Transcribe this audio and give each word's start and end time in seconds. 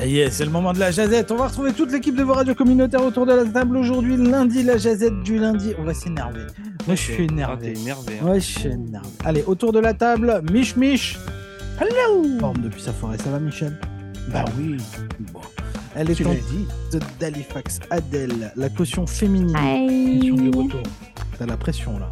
Ça 0.00 0.06
y 0.06 0.18
est, 0.20 0.30
c'est 0.30 0.46
le 0.46 0.50
moment 0.50 0.72
de 0.72 0.78
la 0.78 0.90
jazette. 0.90 1.30
On 1.30 1.36
va 1.36 1.48
retrouver 1.48 1.74
toute 1.74 1.92
l'équipe 1.92 2.16
de 2.16 2.22
vos 2.22 2.32
radios 2.32 2.54
communautaires 2.54 3.04
autour 3.04 3.26
de 3.26 3.34
la 3.34 3.44
table 3.44 3.76
aujourd'hui, 3.76 4.16
lundi, 4.16 4.62
la 4.62 4.78
jazette 4.78 5.20
du 5.22 5.36
lundi. 5.38 5.74
On 5.78 5.82
va 5.84 5.92
s'énerver. 5.92 6.46
Moi, 6.86 6.96
je 6.96 7.02
suis 7.02 7.24
énervé. 7.24 7.74
Ah, 7.76 7.80
énervé. 7.80 8.12
hein. 8.22 8.26
Ouais, 8.26 8.40
je 8.40 8.46
suis 8.60 8.68
énervé. 8.70 9.08
Allez, 9.26 9.44
autour 9.46 9.72
de 9.72 9.78
la 9.78 9.92
table, 9.92 10.40
Mich 10.50 10.74
Mich. 10.76 11.18
Hello 11.78 12.24
Forme 12.40 12.62
depuis 12.62 12.80
sa 12.80 12.94
forêt, 12.94 13.18
ça 13.18 13.28
va, 13.30 13.38
Michel? 13.40 13.78
Bah 14.32 14.44
oui, 14.58 14.78
Bon. 15.34 15.40
Elle 15.94 16.10
est 16.10 16.14
tu 16.14 16.24
en 16.24 16.30
l'as 16.30 16.34
dit. 16.36 16.66
tête 16.92 17.02
d'Halifax, 17.18 17.80
Adèle, 17.90 18.52
la 18.56 18.68
caution 18.70 19.06
féminine. 19.06 19.52
Question 19.52 20.34
du 20.36 20.48
retour. 20.48 20.82
T'as 21.38 21.44
la 21.46 21.56
pression 21.58 21.98
là. 21.98 22.08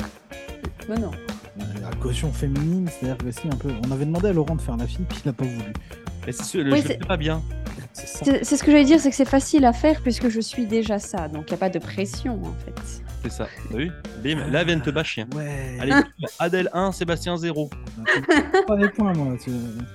Mais 0.90 0.96
non. 0.98 1.12
La 1.80 1.90
caution 1.96 2.32
féminine, 2.32 2.88
c'est-à-dire 2.88 3.16
que 3.24 3.30
si 3.30 3.46
un 3.48 3.56
peu. 3.56 3.70
On 3.86 3.90
avait 3.92 4.04
demandé 4.04 4.28
à 4.28 4.32
Laurent 4.34 4.56
de 4.56 4.60
faire 4.60 4.76
la 4.76 4.86
fille, 4.86 5.06
puis 5.08 5.20
il 5.24 5.28
n'a 5.28 5.32
pas 5.32 5.44
voulu. 5.44 5.72
Et 6.28 6.32
c'est 6.32 6.44
sûr, 6.44 6.62
le 6.64 6.72
Oui, 6.72 6.78
jeu 6.78 6.86
c'est- 6.88 6.98
fait 6.98 7.06
pas 7.06 7.16
bien. 7.16 7.42
C'est 7.92 8.06
ça. 8.06 8.18
C'est 8.24 8.44
c'est 8.44 8.56
ce 8.56 8.62
que 8.62 8.70
j'allais 8.70 8.84
dire, 8.84 9.00
c'est 9.00 9.10
que 9.10 9.16
c'est 9.16 9.24
facile 9.24 9.64
à 9.64 9.72
faire 9.72 10.00
puisque 10.02 10.28
je 10.28 10.40
suis 10.40 10.66
déjà 10.66 10.98
ça, 10.98 11.26
donc 11.28 11.44
il 11.48 11.52
n'y 11.52 11.54
a 11.54 11.58
pas 11.58 11.70
de 11.70 11.78
pression 11.78 12.34
en 12.44 12.52
fait. 12.64 12.74
C'est 13.24 13.32
ça. 13.32 13.48
T'as 13.70 13.76
vu 13.78 13.90
Bim, 14.22 14.46
là, 14.50 14.62
vient 14.62 14.78
te 14.78 14.90
bâcher. 14.90 15.22
hein. 15.22 15.28
Ouais. 15.34 15.76
Allez, 15.80 15.92
Adèle 16.38 16.70
1, 16.72 16.92
Sébastien 16.92 17.36
0. 17.36 17.68
pas 18.66 18.76
les 18.76 18.88
points, 18.90 19.12
moi. 19.14 19.34
Tu, 19.42 19.50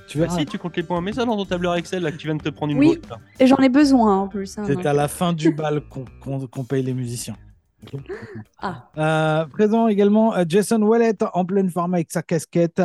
tu 0.09 0.17
Bah 0.17 0.25
verras. 0.25 0.39
si, 0.39 0.45
tu 0.45 0.57
comptes 0.57 0.75
les 0.75 0.83
points. 0.83 0.99
Mets 1.01 1.13
ça 1.13 1.23
dans 1.23 1.37
ton 1.37 1.45
tableur 1.45 1.75
Excel 1.75 2.01
là 2.03 2.11
que 2.11 2.17
tu 2.17 2.27
viens 2.27 2.35
de 2.35 2.41
te 2.43 2.49
prendre 2.49 2.73
une 2.73 2.79
Oui. 2.79 2.99
Et 3.39 3.47
j'en 3.47 3.57
ai 3.57 3.69
besoin 3.69 4.17
en 4.17 4.27
plus. 4.27 4.57
hein, 4.57 4.63
C'est 4.67 4.75
donc. 4.75 4.85
à 4.85 4.91
la 4.93 5.07
fin 5.07 5.31
du 5.31 5.51
bal 5.53 5.81
qu'on 5.89 6.03
qu'on- 6.21 6.47
qu'on 6.47 6.63
paye 6.65 6.83
les 6.83 6.93
musiciens. 6.93 7.37
Ah, 8.59 8.89
Euh, 8.97 9.45
présent 9.45 9.87
également 9.87 10.33
euh, 10.35 10.43
Jason 10.47 10.81
Wallet 10.81 11.15
en 11.33 11.45
pleine 11.45 11.69
forme 11.69 11.93
avec 11.93 12.11
sa 12.11 12.21
casquette. 12.23 12.81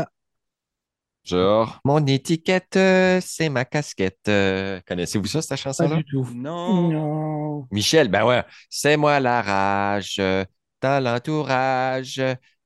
Genre, 1.28 1.78
mon 1.84 2.04
étiquette, 2.06 2.76
euh, 2.76 3.20
c'est 3.22 3.50
ma 3.50 3.64
casquette. 3.66 4.18
Euh, 4.28 4.80
Connaissez-vous 4.88 5.26
ça, 5.26 5.42
cette 5.42 5.50
Pas 5.50 5.56
chanson-là? 5.56 5.96
du 5.96 6.04
tout. 6.04 6.26
Non. 6.34 6.88
Non. 6.90 7.66
Michel, 7.70 8.08
ben 8.08 8.24
ouais, 8.24 8.42
c'est 8.70 8.96
moi 8.96 9.20
la 9.20 9.42
rage 9.42 10.16
euh, 10.20 10.44
dans 10.80 11.02
l'entourage. 11.04 12.22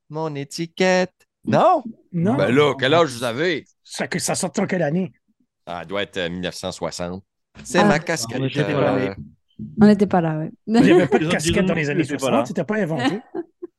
Mon 0.09 0.33
étiquette. 0.35 1.11
Non? 1.45 1.83
Non. 2.13 2.35
Ben 2.35 2.51
là, 2.55 2.73
quel 2.79 2.93
âge 2.93 3.09
vous 3.11 3.23
avez? 3.25 3.65
Ça, 3.83 4.07
que 4.07 4.17
ça 4.19 4.33
sortait 4.33 4.61
en 4.61 4.65
quelle 4.67 4.83
année? 4.83 5.11
Ah, 5.65 5.79
elle 5.81 5.87
doit 5.87 6.03
être 6.03 6.17
euh, 6.17 6.29
1960. 6.29 7.21
C'est 7.65 7.79
Ah. 7.79 7.85
ma 7.85 7.99
casquette. 7.99 8.39
Euh, 8.41 9.13
on 9.81 9.85
n'était 9.87 10.07
pas 10.07 10.21
là, 10.21 10.37
ouais. 10.37 10.51
Il 10.67 10.81
n'y 10.81 10.91
avait 10.91 11.07
pas 11.07 11.19
de 11.19 11.27
casquette 11.29 11.65
dans 11.65 11.73
les 11.73 11.89
années 11.89 12.03
j'étais 12.03 12.15
pas 12.17 12.31
là. 12.31 12.37
60, 12.45 12.47
c'était 12.47 12.63
pas 12.63 12.77
inventé. 12.77 13.19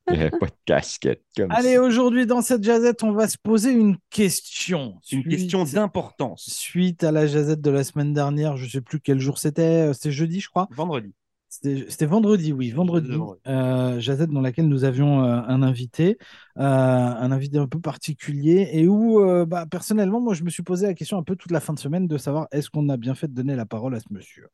Il 0.11 0.17
n'y 0.17 0.21
avait 0.21 0.29
pas 0.37 0.45
de 0.45 0.51
casquette 0.65 1.23
comme 1.35 1.51
Allez, 1.51 1.77
aujourd'hui, 1.77 2.25
dans 2.27 2.41
cette 2.41 2.63
jazette, 2.63 3.03
on 3.03 3.11
va 3.11 3.27
se 3.27 3.37
poser 3.37 3.71
une 3.71 3.97
question. 4.09 4.99
C'est 5.01 5.15
une 5.15 5.21
Suite- 5.23 5.33
question 5.33 5.63
d'importance. 5.63 6.45
Suite 6.47 7.03
à 7.03 7.11
la 7.11 7.25
jazette 7.27 7.61
de 7.61 7.71
la 7.71 7.83
semaine 7.83 8.13
dernière, 8.13 8.55
je 8.57 8.69
sais 8.69 8.81
plus 8.81 8.99
quel 8.99 9.19
jour 9.19 9.37
c'était, 9.39 9.89
euh, 9.89 9.93
c'était 9.93 10.11
jeudi, 10.11 10.39
je 10.41 10.49
crois. 10.49 10.67
Vendredi. 10.71 11.13
C'était 11.47 12.05
vendredi, 12.05 12.51
oui, 12.51 12.71
vendredi. 12.71 13.11
Euh, 13.47 13.97
Jazette 14.01 14.29
dans 14.29 14.41
laquelle 14.41 14.67
nous 14.67 14.83
avions 14.83 15.23
euh, 15.23 15.39
un 15.47 15.63
invité, 15.63 16.17
euh, 16.57 16.61
un 16.61 17.31
invité 17.31 17.57
un 17.59 17.67
peu 17.67 17.79
particulier, 17.79 18.67
et 18.73 18.89
où, 18.89 19.21
euh, 19.21 19.45
bah, 19.45 19.65
personnellement, 19.65 20.19
moi, 20.19 20.33
je 20.33 20.43
me 20.43 20.49
suis 20.49 20.63
posé 20.63 20.85
la 20.85 20.93
question 20.93 21.17
un 21.17 21.23
peu 21.23 21.37
toute 21.37 21.51
la 21.51 21.61
fin 21.61 21.71
de 21.73 21.79
semaine 21.79 22.07
de 22.07 22.17
savoir 22.17 22.47
est-ce 22.51 22.69
qu'on 22.69 22.89
a 22.89 22.97
bien 22.97 23.15
fait 23.15 23.27
de 23.29 23.33
donner 23.33 23.55
la 23.55 23.65
parole 23.65 23.95
à 23.95 24.01
ce 24.01 24.07
monsieur 24.11 24.49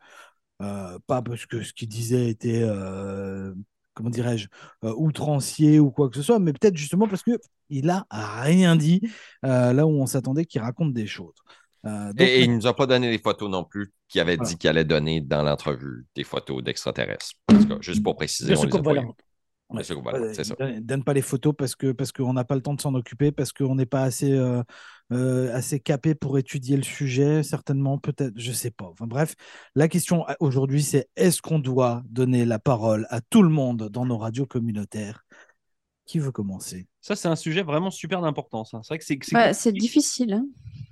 Euh, 0.61 0.99
Pas 1.07 1.23
parce 1.23 1.47
que 1.47 1.63
ce 1.63 1.73
qu'il 1.73 1.89
disait 1.89 2.29
était, 2.29 2.61
euh, 2.61 3.51
comment 3.93 4.09
dirais-je, 4.09 4.47
euh, 4.83 4.93
outrancier 4.97 5.79
ou 5.79 5.91
quoi 5.91 6.09
que 6.09 6.15
ce 6.15 6.21
soit, 6.23 6.39
mais 6.39 6.53
peut-être 6.53 6.77
justement 6.77 7.07
parce 7.07 7.23
que 7.23 7.37
il 7.69 7.89
a 7.89 8.05
rien 8.11 8.75
dit 8.75 9.01
euh, 9.45 9.73
là 9.73 9.85
où 9.85 9.91
on 9.91 10.05
s'attendait 10.05 10.45
qu'il 10.45 10.61
raconte 10.61 10.93
des 10.93 11.07
choses. 11.07 11.35
Euh, 11.85 12.13
donc, 12.13 12.21
Et, 12.21 12.39
et 12.39 12.43
il 12.43 12.51
ne 12.51 12.55
nous 12.57 12.67
a 12.67 12.75
pas 12.75 12.85
donné 12.85 13.09
les 13.09 13.17
photos 13.17 13.49
non 13.49 13.63
plus 13.63 13.93
qu'il 14.07 14.21
avait 14.21 14.35
Voilà. 14.35 14.49
dit 14.49 14.57
qu'il 14.57 14.69
allait 14.69 14.83
donner 14.85 15.21
dans 15.21 15.41
l'entrevue 15.41 16.05
des 16.15 16.23
photos 16.23 16.63
d'extraterrestres. 16.63 17.31
En 17.51 17.57
tout 17.59 17.67
cas, 17.67 17.77
juste 17.81 18.03
pour 18.03 18.15
préciser. 18.15 18.53
De 18.53 18.57
on 18.57 18.63
les 18.63 18.67
a 18.67 18.71
soucoupe 18.71 18.83
pas 18.83 18.93
eues. 18.95 19.07
Donne 20.59 20.79
donne 20.81 21.03
pas 21.03 21.13
les 21.13 21.21
photos 21.21 21.53
parce 21.57 21.75
que 21.75 21.91
parce 21.91 22.11
qu'on 22.11 22.33
n'a 22.33 22.43
pas 22.43 22.55
le 22.55 22.61
temps 22.61 22.73
de 22.73 22.81
s'en 22.81 22.93
occuper, 22.93 23.31
parce 23.31 23.53
qu'on 23.53 23.75
n'est 23.75 23.85
pas 23.85 24.03
assez 24.03 24.31
euh, 24.33 24.61
euh, 25.11 25.53
assez 25.53 25.79
capé 25.79 26.15
pour 26.15 26.37
étudier 26.37 26.77
le 26.77 26.83
sujet, 26.83 27.43
certainement, 27.43 27.97
peut-être, 27.97 28.33
je 28.35 28.51
sais 28.51 28.71
pas. 28.71 28.85
Enfin 28.85 29.07
bref, 29.07 29.35
la 29.75 29.87
question 29.87 30.27
euh, 30.29 30.33
aujourd'hui, 30.39 30.83
c'est 30.83 31.09
est-ce 31.15 31.41
qu'on 31.41 31.59
doit 31.59 32.01
donner 32.09 32.45
la 32.45 32.59
parole 32.59 33.07
à 33.09 33.21
tout 33.21 33.43
le 33.43 33.49
monde 33.49 33.89
dans 33.89 34.05
nos 34.05 34.17
radios 34.17 34.45
communautaires? 34.45 35.23
Qui 36.05 36.19
veut 36.19 36.31
commencer? 36.31 36.87
Ça, 36.99 37.15
c'est 37.15 37.27
un 37.27 37.35
sujet 37.35 37.61
vraiment 37.61 37.91
super 37.91 38.21
d'importance. 38.21 38.73
hein. 38.73 38.81
C'est 38.83 38.89
vrai 38.89 38.99
que 38.99 39.05
c'est. 39.05 39.19
c'est 39.21 39.35
Bah, 39.35 39.53
c'est 39.53 39.71
difficile. 39.71 40.33
hein. 40.33 40.45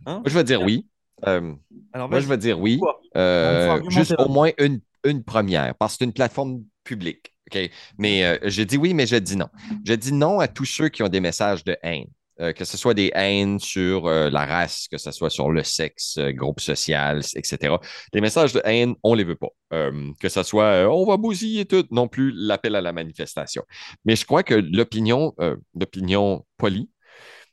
hein? 0.05 0.19
Moi, 0.19 0.23
je 0.27 0.33
vais 0.37 0.43
dire 0.43 0.61
oui. 0.61 0.87
Euh, 1.27 1.53
Alors, 1.91 2.09
Moi, 2.09 2.19
je 2.19 2.27
vais 2.27 2.37
dire 2.37 2.59
oui. 2.59 2.79
Euh, 3.17 3.81
juste 3.89 4.15
au 4.17 4.29
moins 4.29 4.51
une, 4.57 4.79
une 5.03 5.23
première, 5.23 5.75
parce 5.75 5.93
que 5.93 5.97
c'est 5.99 6.05
une 6.05 6.13
plateforme 6.13 6.63
publique. 6.83 7.33
OK? 7.53 7.69
Mais 7.97 8.23
euh, 8.23 8.37
je 8.43 8.63
dis 8.63 8.77
oui, 8.77 8.93
mais 8.93 9.07
je 9.07 9.15
dis 9.15 9.35
non. 9.35 9.49
Je 9.85 9.93
dis 9.93 10.13
non 10.13 10.39
à 10.39 10.47
tous 10.47 10.65
ceux 10.65 10.89
qui 10.89 11.03
ont 11.03 11.09
des 11.09 11.19
messages 11.19 11.63
de 11.63 11.77
haine. 11.83 12.07
Euh, 12.41 12.53
que 12.53 12.63
ce 12.63 12.77
soit 12.77 12.93
des 12.93 13.11
haines 13.15 13.59
sur 13.59 14.07
euh, 14.07 14.29
la 14.29 14.45
race, 14.45 14.87
que 14.89 14.97
ce 14.97 15.11
soit 15.11 15.29
sur 15.29 15.51
le 15.51 15.61
sexe, 15.61 16.17
euh, 16.17 16.31
groupe 16.31 16.61
social, 16.61 17.19
etc. 17.35 17.75
Des 18.13 18.21
messages 18.21 18.53
de 18.53 18.61
haine, 18.63 18.95
on 19.03 19.13
les 19.13 19.25
veut 19.25 19.35
pas. 19.35 19.49
Euh, 19.73 20.13
que 20.21 20.29
ce 20.29 20.43
soit 20.43 20.87
on 20.89 21.05
va 21.05 21.17
bousiller 21.17 21.65
tout, 21.65 21.85
non 21.91 22.07
plus 22.07 22.31
l'appel 22.33 22.75
à 22.75 22.81
la 22.81 22.93
manifestation. 22.93 23.63
Mais 24.05 24.15
je 24.15 24.25
crois 24.25 24.43
que 24.43 24.53
l'opinion, 24.53 25.33
l'opinion 25.75 26.45
polie 26.57 26.89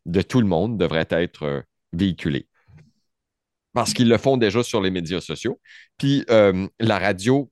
de 0.07 0.23
tout 0.23 0.41
le 0.41 0.47
monde 0.47 0.78
devrait 0.78 1.09
être 1.11 1.65
véhiculée 1.93 2.47
parce 3.73 3.93
qu'ils 3.93 4.09
le 4.09 4.19
font 4.19 4.37
déjà 4.37 4.63
sur 4.63 4.81
les 4.81 4.91
médias 4.91 5.21
sociaux. 5.21 5.61
Puis 5.99 6.25
la 6.28 6.99
radio 6.99 7.51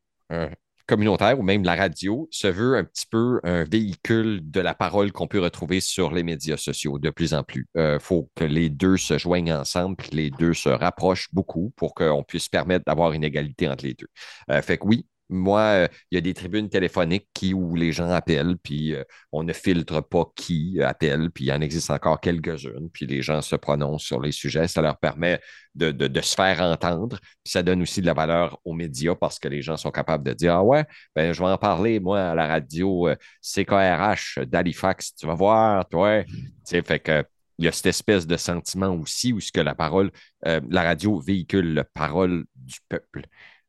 communautaire 0.87 1.39
ou 1.39 1.43
même 1.43 1.65
la 1.65 1.75
radio 1.75 2.29
se 2.31 2.47
veut 2.47 2.77
un 2.77 2.85
petit 2.85 3.07
peu 3.11 3.41
un 3.45 3.65
véhicule 3.65 4.41
de 4.43 4.61
la 4.61 4.75
parole 4.75 5.13
qu'on 5.13 5.27
peut 5.27 5.41
retrouver 5.41 5.81
sur 5.81 6.13
les 6.13 6.23
médias 6.23 6.57
sociaux 6.57 6.99
de 6.99 7.11
plus 7.11 7.35
en 7.35 7.43
plus. 7.43 7.67
Il 7.75 7.99
faut 8.01 8.31
que 8.35 8.45
les 8.45 8.69
deux 8.69 8.97
se 8.97 9.19
joignent 9.19 9.53
ensemble, 9.53 9.97
que 9.97 10.15
les 10.15 10.31
deux 10.31 10.55
se 10.55 10.69
rapprochent 10.69 11.29
beaucoup 11.33 11.73
pour 11.77 11.95
qu'on 11.95 12.23
puisse 12.23 12.49
permettre 12.49 12.85
d'avoir 12.87 13.13
une 13.13 13.25
égalité 13.25 13.69
entre 13.69 13.85
les 13.85 13.95
deux. 13.95 14.09
Euh, 14.51 14.63
fait 14.63 14.79
que 14.79 14.87
oui, 14.87 15.07
moi, 15.29 15.61
euh, 15.61 15.89
il 16.11 16.17
y 16.17 16.19
a 16.19 16.21
des 16.21 16.35
tribunes 16.35 16.69
téléphoniques 16.69 17.29
qui, 17.35 17.55
où 17.55 17.75
les 17.75 17.93
gens 17.93 18.11
appellent, 18.11 18.57
puis 18.63 18.95
euh, 18.95 19.03
on 19.33 19.43
ne 19.43 19.53
filtre 19.53 20.01
pas 20.01 20.25
qui 20.37 20.81
appelle, 20.83 21.31
puis 21.31 21.47
il 21.47 21.53
en 21.53 21.61
existe 21.61 21.91
encore 21.91 22.21
quelques-unes, 22.21 22.91
puis 22.93 23.07
les 23.07 23.23
gens 23.23 23.43
se 23.43 23.57
prononcent 23.57 24.05
sur 24.05 24.21
les 24.21 24.33
sujets. 24.33 24.69
Ça 24.69 24.83
leur 24.83 24.99
permet 24.99 25.41
de, 25.75 26.21
se 26.21 26.35
faire 26.35 26.61
entendre. 26.61 27.19
Puis 27.19 27.53
ça 27.53 27.63
donne 27.63 27.83
aussi 27.83 28.01
de 28.01 28.07
la 28.07 28.15
valeur 28.15 28.59
aux 28.65 28.73
médias 28.73 29.15
parce 29.15 29.39
que 29.39 29.49
les 29.49 29.63
gens 29.63 29.77
sont 29.77 29.91
capables 29.91 30.25
de 30.25 30.33
dire 30.33 30.55
Ah 30.55 30.63
ouais, 30.63 30.85
ben, 31.15 31.33
je 31.33 31.41
vais 31.43 31.49
en 31.49 31.59
parler, 31.59 32.01
moi, 32.01 32.31
à 32.31 32.35
la 32.35 32.47
radio 32.47 33.09
euh, 33.09 33.17
CKRH 33.43 34.41
d'Halifax. 34.47 35.15
Tu 35.15 35.27
vas 35.27 35.35
voir, 35.35 35.89
toi. 35.89 36.23
Tu 36.67 36.83
fait 36.83 37.01
que. 37.01 37.25
Il 37.59 37.65
y 37.65 37.69
a 37.69 37.73
cette 37.73 37.87
espèce 37.87 38.27
de 38.27 38.37
sentiment 38.37 38.93
aussi 38.97 39.33
où 39.33 39.39
ce 39.39 39.53
que 39.53 39.61
la 39.61 39.77
parole, 39.77 40.11
euh, 40.45 40.61
la 40.71 40.83
radio 40.83 41.21
véhicule 41.21 41.75
la 41.75 41.85
parole 41.85 42.47
du 42.57 42.79
peuple. 42.89 43.27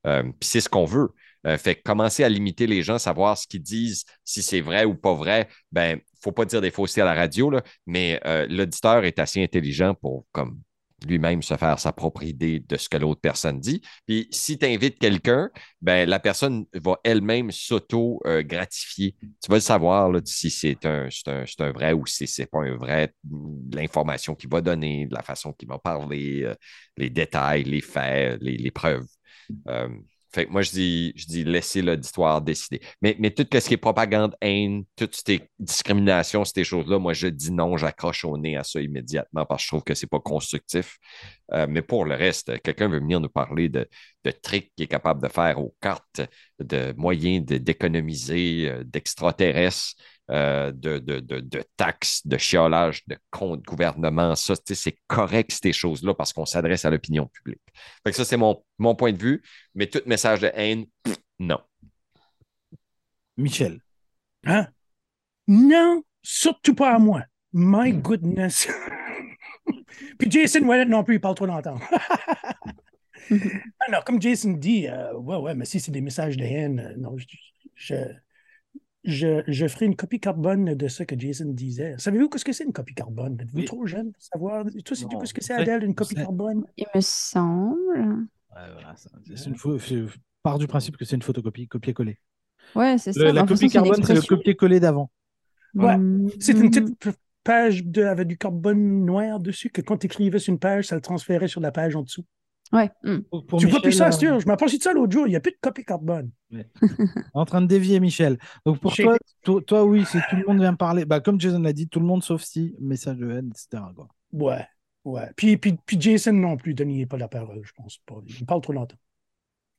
Euh, 0.08 0.24
Puis 0.24 0.50
c'est 0.50 0.62
ce 0.62 0.70
qu'on 0.70 0.86
veut. 0.86 1.10
Euh, 1.45 1.57
fait 1.57 1.75
commencer 1.75 2.23
à 2.23 2.29
limiter 2.29 2.67
les 2.67 2.81
gens, 2.81 2.97
savoir 2.97 3.38
ce 3.38 3.47
qu'ils 3.47 3.61
disent, 3.61 4.06
si 4.23 4.41
c'est 4.41 4.61
vrai 4.61 4.85
ou 4.85 4.95
pas 4.95 5.13
vrai, 5.13 5.47
ben, 5.72 6.00
faut 6.22 6.31
pas 6.31 6.45
dire 6.45 6.61
des 6.61 6.72
faussetés 6.72 7.01
à 7.01 7.06
la 7.06 7.13
radio, 7.13 7.51
mais 7.85 8.19
euh, 8.25 8.47
l'auditeur 8.50 9.06
est 9.06 9.19
assez 9.19 9.44
intelligent 9.44 9.94
pour 9.94 10.25
lui-même 11.06 11.41
se 11.41 11.56
faire 11.56 11.79
sa 11.79 11.91
propre 11.91 12.23
idée 12.23 12.59
de 12.59 12.78
ce 12.78 12.89
que 12.89 12.97
l'autre 12.97 13.22
personne 13.22 13.59
dit. 13.59 13.81
Puis 14.06 14.28
si 14.31 14.57
tu 14.57 14.66
invites 14.66 14.97
quelqu'un, 15.00 15.50
ben, 15.81 16.07
la 16.07 16.19
personne 16.19 16.66
va 16.73 16.97
elle-même 17.03 17.51
s'auto-gratifier. 17.51 19.16
tu 19.22 19.50
vas 19.50 19.56
le 19.56 19.62
savoir 19.62 20.09
là, 20.12 20.22
si 20.25 20.50
c'est 20.50 20.85
un, 20.85 21.09
vrai 21.72 21.94
ou 21.94 22.06
si 22.06 22.27
c'est 22.27 22.45
pas 22.45 22.59
un 22.59 22.75
vrai, 22.75 23.13
l'information 23.72 24.36
qu'il 24.36 24.50
va 24.50 24.62
donner, 24.62 25.07
la 25.12 25.21
façon 25.21 25.53
qu'il 25.53 25.68
va 25.68 25.80
parler, 25.80 26.44
euh, 26.44 26.56
les 26.98 27.09
détails, 27.09 27.63
les 27.63 27.81
faits, 27.81 28.39
les, 28.41 28.71
preuves. 28.71 29.07
Euh, 29.68 29.89
fait 30.36 30.46
que 30.46 30.52
moi, 30.52 30.62
je 30.62 30.72
dis, 30.72 31.14
je 31.16 31.26
dis 31.26 31.44
laissez 31.44 31.82
l'auditoire 31.82 32.42
décider. 32.42 32.82
Mais, 33.02 33.16
mais 33.20 33.32
tout 33.32 33.48
ce 33.52 33.68
qui 33.68 33.74
est 33.74 33.78
propagande, 33.78 34.36
haine, 34.42 34.84
toutes 34.96 35.16
ces 35.16 35.42
discriminations, 35.60 36.46
ces 36.46 36.64
choses-là, 36.64 37.00
moi, 37.00 37.14
je 37.14 37.28
dis 37.28 37.52
non, 37.52 37.78
j'accroche 37.78 38.26
au 38.26 38.38
nez 38.38 38.58
à 38.58 38.64
ça 38.64 38.82
immédiatement 38.82 39.46
parce 39.46 39.62
que 39.62 39.66
je 39.66 39.70
trouve 39.70 39.84
que 39.84 39.96
c'est 39.96 40.08
pas 40.08 40.20
constructif. 40.20 40.98
Euh, 41.54 41.68
mais 41.70 41.82
pour 41.82 42.06
le 42.06 42.16
reste, 42.16 42.62
quelqu'un 42.62 42.88
veut 42.90 43.00
venir 43.00 43.20
nous 43.20 43.30
parler 43.30 43.70
de, 43.70 43.88
de 44.24 44.32
tricks 44.32 44.72
qu'il 44.76 44.84
est 44.84 44.88
capable 44.88 45.22
de 45.22 45.30
faire 45.30 45.60
aux 45.60 45.76
cartes, 45.82 46.22
de 46.60 46.94
moyens 46.98 47.46
d'économiser, 47.46 48.70
euh, 48.70 48.84
d'extraterrestres, 48.84 49.96
euh, 50.31 50.72
de, 50.72 50.98
de, 51.00 51.19
de, 51.19 51.39
de 51.39 51.63
taxes, 51.77 52.25
de 52.25 52.38
chiolage, 52.38 53.06
de 53.07 53.18
comptes 53.31 53.63
gouvernement. 53.63 54.36
Ça, 54.36 54.56
tu 54.56 54.63
sais, 54.68 54.75
c'est 54.75 54.98
correct, 55.07 55.51
ces 55.51 55.74
choses-là, 55.74 56.13
parce 56.13 56.33
qu'on 56.33 56.45
s'adresse 56.45 56.86
à 56.86 56.89
l'opinion 56.89 57.27
publique. 57.27 57.62
Fait 58.04 58.12
que 58.12 58.18
ça, 58.18 58.25
c'est 58.25 58.38
mon, 58.38 58.63
mon 58.77 58.95
point 58.95 59.13
de 59.13 59.22
vue. 59.22 59.44
Mais 59.75 59.88
tout 59.88 60.01
message 60.06 60.39
de 60.42 60.51
haine, 60.54 60.86
pff, 61.04 61.18
non. 61.39 61.60
Michel. 63.38 63.80
Hein? 64.45 64.68
Non, 65.48 66.04
surtout 66.24 66.75
pas 66.75 66.95
à 66.95 67.00
moi. 67.00 67.24
My 67.54 67.94
goodness. 67.94 68.68
Puis 70.18 70.30
Jason 70.30 70.63
Wallet 70.63 70.86
non 70.86 71.04
plus, 71.04 71.16
il 71.16 71.22
parle 71.22 71.36
trop 71.36 71.45
longtemps. 71.45 71.80
Alors, 73.88 74.04
comme 74.04 74.22
Jason 74.22 74.54
dit, 74.54 74.88
euh, 74.88 75.13
ouais, 75.13 75.38
ouais, 75.38 75.56
mais 75.56 75.66
si 75.66 75.80
c'est 75.80 75.92
des 75.92 76.01
messages 76.01 76.38
de 76.38 76.44
haine, 76.44 76.80
euh, 76.80 76.95
non, 76.98 77.18
je, 77.18 77.25
je, 77.75 77.95
je, 79.06 79.44
je 79.48 79.68
ferai 79.68 79.86
une 79.86 79.96
copie 79.96 80.19
carbone 80.19 80.74
de 80.74 80.88
ce 80.88 81.04
que 81.04 81.18
Jason 81.18 81.46
disait. 81.46 81.96
Savez-vous 81.98 82.30
ce 82.36 82.44
que 82.44 82.52
c'est 82.54 82.63
une 82.63 82.74
copie 82.74 82.94
carbone? 82.94 83.38
Êtes-vous 83.40 83.60
Oui. 83.60 83.66
trop 83.66 83.86
jeune 83.86 84.12
pour 84.12 84.22
savoir? 84.24 84.66
Toi, 84.66 84.96
sais-tu 84.96 85.16
Non, 85.16 85.25
ce 85.25 85.34
que 85.34 85.42
c'est, 85.42 85.54
sais. 85.56 85.62
Adèle, 85.62 85.84
une 85.84 85.96
copie 85.96 86.16
sais. 86.16 86.22
carbone? 86.22 86.66
Il 86.78 86.86
me 86.94 87.02
semble. 87.02 88.28
Ouais, 88.56 88.72
voilà, 88.74 88.96
c'est 88.96 89.46
une 89.92 90.10
part 90.44 90.60
du 90.60 90.68
principe 90.68 90.98
que 90.98 91.06
c'est 91.06 91.16
une 91.16 91.22
photocopie, 91.22 91.68
copier-coller. 91.68 92.19
Ouais, 92.75 92.98
c'est 92.98 93.13
ça. 93.13 93.24
Le- 93.24 93.31
la 93.31 93.46
copie 93.46 93.69
carbone, 93.69 94.04
c'est 94.04 94.13
le 94.13 94.22
copier-coller 94.22 94.80
d'avant. 94.80 95.12
Ouais. 95.74 95.98
Mm, 95.98 96.30
C'est 96.40 96.54
une 96.54 96.69
petite 96.72 97.10
page 97.44 97.84
de, 97.86 98.04
avec 98.04 98.28
du 98.28 98.38
carbone 98.38 99.06
noir 99.06 99.40
dessus 99.40 99.69
que 99.69 99.81
quand 99.81 99.98
tu 99.98 100.08
écrivais 100.08 100.40
sur 100.40 100.51
une 100.54 100.60
page, 100.60 100.88
ça 100.88 100.96
le 100.96 101.01
transférait 101.01 101.48
sur 101.48 101.62
la 101.62 101.72
page 101.72 101.96
en 101.96 102.01
dessous. 102.01 102.25
Ouais. 102.73 102.89
mm. 103.03 103.19
Pour- 103.29 103.45
pour 103.45 103.59
tu 103.59 103.67
vois 103.67 103.79
Michel, 103.79 103.81
plus 103.81 103.91
ça, 103.94 104.09
euh. 104.25 104.39
Je 104.39 104.47
m'approche 104.47 104.75
de 104.77 104.81
ça 104.81 104.91
l'autre 104.94 105.12
jour. 105.13 105.27
Il 105.27 105.31
n'y 105.31 105.35
a 105.35 105.39
plus 105.39 105.51
de 105.51 105.57
copie 105.62 105.85
carbone. 105.85 106.31
en 107.33 107.45
train 107.45 107.62
de 107.62 107.67
dévier 107.67 108.00
Michel. 108.00 108.38
Donc 108.65 108.79
pour 108.79 108.94
toi, 108.95 109.17
toi, 109.44 109.62
toi, 109.62 109.85
oui, 109.85 110.06
si 110.06 110.17
tout 110.29 110.35
le 110.35 110.45
monde 110.47 110.59
vient 110.59 110.73
parler, 110.73 111.06
bah, 111.06 111.19
comme 111.19 111.39
Jason 111.39 111.59
l'a 111.59 111.73
dit, 111.73 111.88
tout 111.88 112.00
le 112.00 112.06
monde 112.06 112.23
sauf 112.23 112.41
si 112.41 112.75
message 112.79 113.17
de 113.17 113.29
haine, 113.29 113.51
etc. 113.51 113.83
quoi. 113.95 114.07
Ouais. 114.31 114.65
Ouais. 115.03 115.29
Puis, 115.35 115.57
puis, 115.57 115.77
puis 115.85 116.01
Jason 116.01 116.33
non 116.33 116.57
plus, 116.57 116.73
Denis 116.73 117.06
pas 117.06 117.17
la 117.17 117.27
parole, 117.27 117.62
je 117.63 117.71
pense. 117.73 118.00
pas. 118.06 118.15
Il 118.27 118.45
parle 118.45 118.62
trop 118.62 118.73
longtemps. 118.73 118.97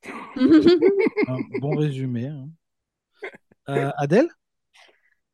Un 0.36 1.38
bon 1.60 1.74
résumé. 1.76 2.28
hein. 2.28 2.48
Euh, 3.68 3.90
Adèle? 3.96 4.28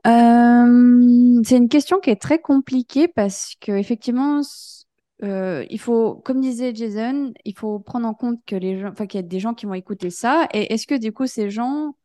Euh, 0.06 1.40
c'est 1.44 1.56
une 1.58 1.68
question 1.68 2.00
qui 2.00 2.10
est 2.10 2.20
très 2.20 2.40
compliquée 2.40 3.06
parce 3.08 3.54
que 3.60 3.72
effectivement, 3.72 4.40
euh, 5.22 5.64
il 5.70 5.78
faut, 5.78 6.16
comme 6.16 6.40
disait 6.40 6.74
Jason, 6.74 7.32
il 7.44 7.56
faut 7.56 7.78
prendre 7.78 8.06
en 8.06 8.14
compte 8.14 8.40
que 8.44 8.56
les 8.56 8.84
enfin 8.84 9.06
qu'il 9.06 9.20
y 9.20 9.24
a 9.24 9.26
des 9.26 9.40
gens 9.40 9.54
qui 9.54 9.66
vont 9.66 9.74
écouter 9.74 10.10
ça. 10.10 10.48
Et 10.52 10.72
est-ce 10.72 10.86
que 10.86 10.96
du 10.96 11.12
coup 11.12 11.26
ces 11.26 11.48
gens, 11.50 11.96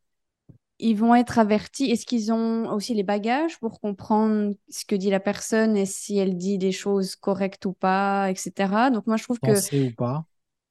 ils 0.80 0.96
vont 0.96 1.16
être 1.16 1.40
avertis? 1.40 1.90
Est-ce 1.90 2.06
qu'ils 2.06 2.32
ont 2.32 2.72
aussi 2.72 2.94
les 2.94 3.04
bagages 3.04 3.60
pour 3.60 3.82
comprendre 3.82 4.54
ce 4.70 4.86
que 4.86 4.96
dit 4.96 5.10
la 5.10 5.20
personne 5.20 5.76
et 5.76 5.86
si 5.86 6.18
elle 6.18 6.38
dit 6.38 6.58
des 6.60 6.72
choses 6.72 7.16
correctes 7.16 7.66
ou 7.66 7.74
pas, 7.74 8.30
etc. 8.30 8.92
Donc 8.94 9.08
moi 9.08 9.18
je 9.18 9.24
trouve 9.24 9.40
ou 9.88 9.92
pas 9.96 10.26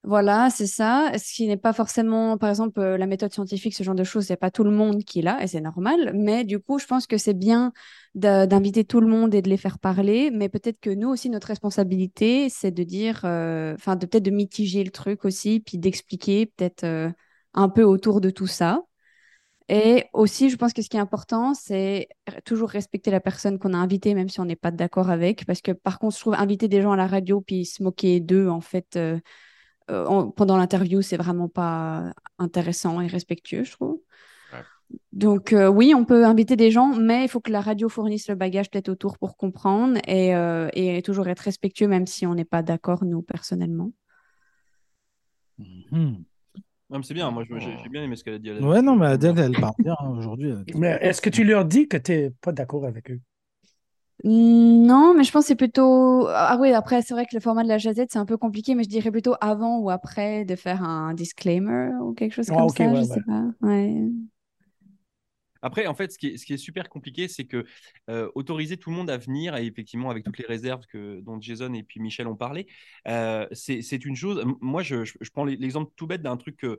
voilà, 0.07 0.51
c'est 0.51 0.69
ça. 0.69 1.11
Ce 1.19 1.35
qui 1.35 1.49
n'est 1.49 1.57
pas 1.57 1.73
forcément, 1.73 2.39
par 2.39 2.49
exemple, 2.49 2.79
euh, 2.79 2.97
la 2.97 3.07
méthode 3.07 3.33
scientifique, 3.33 3.75
ce 3.75 3.83
genre 3.83 3.97
de 3.97 4.05
choses, 4.05 4.27
c'est 4.27 4.37
pas 4.37 4.53
tout 4.53 4.63
le 4.63 4.71
monde 4.71 5.03
qui 5.03 5.21
l'a, 5.21 5.43
et 5.43 5.49
c'est 5.49 5.61
normal. 5.61 6.13
Mais 6.15 6.45
du 6.45 6.61
coup, 6.61 6.79
je 6.79 6.87
pense 6.87 7.09
que 7.09 7.19
c'est 7.19 7.35
bien 7.35 7.73
d'inviter 8.15 8.85
tout 8.85 9.01
le 9.01 9.09
monde 9.09 9.35
et 9.35 9.43
de 9.43 9.49
les 9.49 9.57
faire 9.57 9.81
parler. 9.81 10.31
Mais 10.33 10.49
peut-être 10.49 10.79
que 10.79 10.91
nous 10.91 11.09
aussi, 11.09 11.29
notre 11.29 11.49
responsabilité, 11.49 12.49
c'est 12.51 12.71
de 12.71 12.85
dire, 12.85 13.23
euh, 13.25 13.75
enfin, 13.75 13.97
de 13.97 14.07
peut-être 14.07 14.23
de 14.23 14.31
mitiger 14.31 14.85
le 14.85 14.93
truc 14.93 15.25
aussi, 15.25 15.59
puis 15.59 15.77
d'expliquer 15.77 16.47
peut-être 16.47 16.85
euh, 16.85 17.11
un 17.55 17.69
peu 17.69 17.83
autour 17.83 18.21
de 18.21 18.31
tout 18.31 18.47
ça. 18.47 18.83
Et 19.69 20.05
aussi, 20.13 20.51
je 20.51 20.57
pense 20.57 20.73
que 20.73 20.83
ce 20.83 20.89
qui 20.89 20.97
est 20.97 21.01
important, 21.01 21.53
c'est 21.55 22.09
toujours 22.45 22.71
respecter 22.71 23.11
la 23.11 23.21
personne 23.21 23.59
qu'on 23.59 23.75
a 23.75 23.79
invitée, 23.79 24.15
même 24.15 24.29
si 24.29 24.39
on 24.39 24.45
n'est 24.45 24.55
pas 24.57 24.71
d'accord 24.71 25.11
avec. 25.11 25.47
Parce 25.47 25.63
que 25.63 25.73
par 25.73 25.99
contre, 25.99 26.15
je 26.15 26.21
trouve 26.21 26.35
inviter 26.35 26.69
des 26.69 26.81
gens 26.81 26.93
à 26.93 26.97
la 26.97 27.09
radio 27.09 27.41
puis 27.41 27.65
se 27.67 27.83
moquer 27.83 28.21
d'eux, 28.21 28.49
en 28.49 28.61
fait, 28.61 28.97
euh, 29.91 30.07
en- 30.07 30.31
pendant 30.31 30.57
l'interview, 30.57 31.03
c'est 31.03 31.17
vraiment 31.17 31.49
pas 31.49 32.13
intéressant 32.39 33.01
et 33.01 33.07
respectueux, 33.07 33.65
je 33.65 33.73
trouve. 33.73 34.01
Ouais. 34.53 34.61
Donc, 35.13 35.53
euh, 35.53 35.69
oui, 35.69 35.95
on 35.95 36.05
peut 36.05 36.25
inviter 36.25 36.57
des 36.57 36.71
gens, 36.71 36.95
mais 36.95 37.25
il 37.25 37.29
faut 37.29 37.41
que 37.41 37.51
la 37.51 37.61
radio 37.61 37.89
fournisse 37.89 38.29
le 38.29 38.35
bagage 38.35 38.71
peut-être 38.71 38.89
autour 38.89 39.19
pour 39.19 39.37
comprendre 39.37 39.99
et, 40.07 40.35
euh, 40.35 40.69
et 40.75 41.03
toujours 41.03 41.29
être 41.29 41.41
respectueux, 41.41 41.89
même 41.89 42.07
si 42.07 42.27
on 42.27 42.35
n'est 42.35 42.45
pas 42.45 42.63
d'accord, 42.63 43.05
nous, 43.05 43.23
personnellement. 43.23 43.91
Mhm. 45.59 46.25
Non, 46.89 46.99
mais 46.99 47.03
c'est 47.03 47.15
bien, 47.15 47.31
moi 47.33 47.43
j'ai 47.45 47.61
j'ai 47.83 47.89
bien 47.89 48.05
aimé 48.05 48.15
ce 48.15 48.23
qu'elle 48.23 48.35
a 48.35 48.39
dit. 48.39 48.51
Adèle. 48.51 48.65
Ouais, 48.65 48.81
non, 48.83 48.95
mais 48.95 49.07
Adèle, 49.07 49.39
elle 49.39 49.53
parle 49.55 49.75
bien 49.79 49.97
hein, 49.99 50.11
aujourd'hui. 50.17 50.53
Mais 50.75 50.99
est-ce 51.01 51.21
que 51.21 51.31
tu 51.31 51.43
leur 51.45 51.65
dis 51.65 51.89
que 51.89 51.97
tu 51.97 52.13
n'es 52.13 52.31
pas 52.31 52.53
d'accord 52.53 52.87
avec 52.87 53.11
eux? 53.11 53.21
Non, 54.25 55.15
mais 55.15 55.25
je 55.25 55.31
pense 55.31 55.45
que 55.45 55.49
c'est 55.49 55.57
plutôt. 55.57 56.27
Ah 56.29 56.57
oui, 56.61 56.73
après, 56.73 57.03
c'est 57.03 57.15
vrai 57.15 57.27
que 57.27 57.35
le 57.35 57.41
format 57.41 57.63
de 57.63 57.69
la 57.69 57.79
jazette, 57.79 58.11
c'est 58.13 58.19
un 58.19 58.25
peu 58.27 58.37
compliqué, 58.39 58.75
mais 58.75 58.83
je 58.85 58.89
dirais 58.89 59.11
plutôt 59.11 59.35
avant 59.41 59.79
ou 59.79 59.91
après 59.91 60.45
de 60.45 60.57
faire 60.57 60.83
un 60.83 61.15
disclaimer 61.15 61.91
ou 62.03 62.13
quelque 62.15 62.33
chose 62.35 62.51
Ah, 62.51 62.55
comme 62.57 62.69
ça, 62.69 62.85
ouais, 62.87 62.95
je 62.95 63.05
sais 63.05 63.21
ouais. 63.21 63.23
pas. 63.23 63.45
Ouais. 63.61 64.09
Après, 65.63 65.87
en 65.87 65.95
fait, 65.95 66.13
ce 66.13 66.19
qui 66.19 66.29
est, 66.29 66.37
ce 66.37 66.45
qui 66.45 66.53
est 66.53 66.59
super 66.59 66.89
compliqué, 66.89 67.29
c'est 67.29 67.47
que 67.47 67.65
euh, 68.11 68.31
autoriser 68.35 68.77
tout 68.77 68.91
le 68.91 68.97
monde 68.97 69.09
à 69.11 69.17
venir, 69.17 69.57
et 69.57 69.67
effectivement, 69.67 70.11
avec 70.11 70.23
toutes 70.23 70.39
les 70.39 70.45
réserves 70.47 70.85
que, 70.87 71.21
dont 71.23 71.41
Jason 71.41 71.73
et 71.73 71.83
puis 71.83 71.99
Michel 71.99 72.29
ont 72.29 72.37
parlé, 72.37 72.67
euh, 73.09 73.47
c'est 73.53 73.81
c'est 73.83 74.05
une 74.05 74.15
chose. 74.15 74.45
Moi, 74.61 74.83
je, 74.83 75.05
je- 75.05 75.15
prends 75.33 75.45
l'exemple 75.47 75.91
tout 75.97 76.07
bête 76.07 76.23
d'un 76.23 76.37
truc 76.37 76.63
euh, 76.65 76.77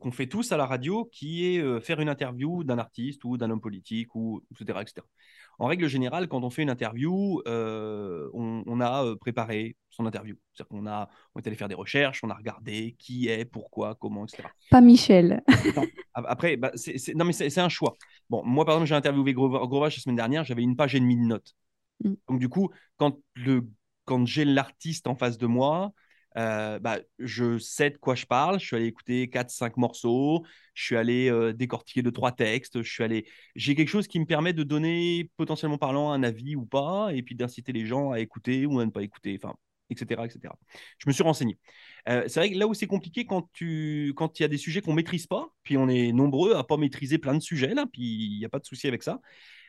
qu'on 0.00 0.12
fait 0.12 0.28
tous 0.28 0.52
à 0.52 0.56
la 0.56 0.66
radio, 0.66 1.04
qui 1.12 1.44
est 1.46 1.58
euh, 1.60 1.80
faire 1.80 2.00
une 2.00 2.08
interview 2.08 2.62
d'un 2.64 2.78
artiste 2.78 3.24
ou 3.24 3.36
d'un 3.36 3.50
homme 3.50 3.60
politique, 3.60 4.14
ou, 4.14 4.40
etc., 4.52 4.82
etc. 4.82 5.06
En 5.58 5.66
règle 5.66 5.86
générale, 5.88 6.28
quand 6.28 6.42
on 6.44 6.50
fait 6.50 6.62
une 6.62 6.70
interview, 6.70 7.40
euh, 7.46 8.28
on, 8.34 8.62
on 8.66 8.80
a 8.80 9.04
euh, 9.04 9.16
préparé 9.16 9.76
son 9.90 10.06
interview. 10.06 10.36
C'est-à-dire 10.54 10.68
qu'on 10.68 10.86
a, 10.86 11.08
on 11.34 11.40
est 11.40 11.46
allé 11.46 11.56
faire 11.56 11.68
des 11.68 11.74
recherches, 11.74 12.24
on 12.24 12.30
a 12.30 12.34
regardé 12.34 12.96
qui 12.98 13.28
est, 13.28 13.44
pourquoi, 13.44 13.94
comment, 13.94 14.24
etc. 14.26 14.48
Pas 14.70 14.80
Michel. 14.80 15.42
Ap- 16.14 16.26
Après, 16.28 16.56
bah, 16.56 16.72
non, 17.14 17.24
mais 17.24 17.32
c'est 17.32 17.58
un 17.58 17.68
choix. 17.68 17.96
Bon, 18.30 18.42
moi, 18.44 18.64
par 18.64 18.74
exemple, 18.76 18.88
j'ai 18.88 18.94
interviewé 18.94 19.32
Gro- 19.34 19.66
Grovage 19.68 19.96
la 19.96 20.02
semaine 20.02 20.16
dernière, 20.16 20.44
j'avais 20.44 20.62
une 20.62 20.76
page 20.76 20.94
et 20.94 21.00
demie 21.00 21.16
de 21.16 21.22
notes. 21.22 21.54
Mm. 22.04 22.14
Donc, 22.28 22.40
du 22.40 22.48
coup, 22.48 22.70
quand, 22.96 23.18
le, 23.34 23.68
quand 24.04 24.26
j'ai 24.26 24.44
l'artiste 24.44 25.06
en 25.06 25.16
face 25.16 25.38
de 25.38 25.46
moi, 25.46 25.92
euh, 26.36 26.78
bah, 26.78 26.98
je 27.18 27.58
sais 27.58 27.90
de 27.90 27.98
quoi 27.98 28.14
je 28.14 28.26
parle. 28.26 28.58
Je 28.60 28.66
suis 28.66 28.76
allé 28.76 28.86
écouter 28.86 29.28
4-5 29.28 29.76
morceaux, 29.76 30.44
je 30.74 30.84
suis 30.84 30.96
allé 30.96 31.30
euh, 31.30 31.52
décortiquer 31.52 32.02
deux, 32.02 32.12
trois 32.12 32.32
textes, 32.32 32.82
je 32.82 32.90
suis 32.90 33.04
allé... 33.04 33.26
J'ai 33.54 33.74
quelque 33.74 33.88
chose 33.88 34.08
qui 34.08 34.18
me 34.20 34.26
permet 34.26 34.52
de 34.52 34.62
donner, 34.62 35.30
potentiellement 35.36 35.78
parlant, 35.78 36.10
un 36.12 36.22
avis 36.22 36.56
ou 36.56 36.64
pas, 36.66 37.10
et 37.12 37.22
puis 37.22 37.34
d'inciter 37.34 37.72
les 37.72 37.86
gens 37.86 38.10
à 38.12 38.20
écouter 38.20 38.66
ou 38.66 38.80
à 38.80 38.84
ne 38.86 38.90
pas 38.90 39.02
écouter, 39.02 39.38
enfin, 39.42 39.54
etc., 39.90 40.24
etc. 40.26 40.54
Je 40.98 41.08
me 41.08 41.12
suis 41.12 41.22
renseigné. 41.22 41.58
Euh, 42.08 42.24
c'est 42.28 42.40
vrai 42.40 42.50
que 42.50 42.58
là 42.58 42.66
où 42.66 42.74
c'est 42.74 42.86
compliqué 42.86 43.26
quand 43.26 43.48
tu 43.52 44.12
quand 44.16 44.38
il 44.40 44.42
y 44.42 44.44
a 44.44 44.48
des 44.48 44.58
sujets 44.58 44.80
qu'on 44.80 44.92
maîtrise 44.94 45.26
pas, 45.26 45.48
puis 45.62 45.76
on 45.76 45.88
est 45.88 46.12
nombreux 46.12 46.54
à 46.54 46.64
pas 46.64 46.76
maîtriser 46.76 47.18
plein 47.18 47.34
de 47.34 47.40
sujets 47.40 47.74
là, 47.74 47.86
puis 47.92 48.02
il 48.02 48.38
n'y 48.38 48.44
a 48.44 48.48
pas 48.48 48.58
de 48.58 48.64
souci 48.64 48.88
avec 48.88 49.02
ça. 49.02 49.20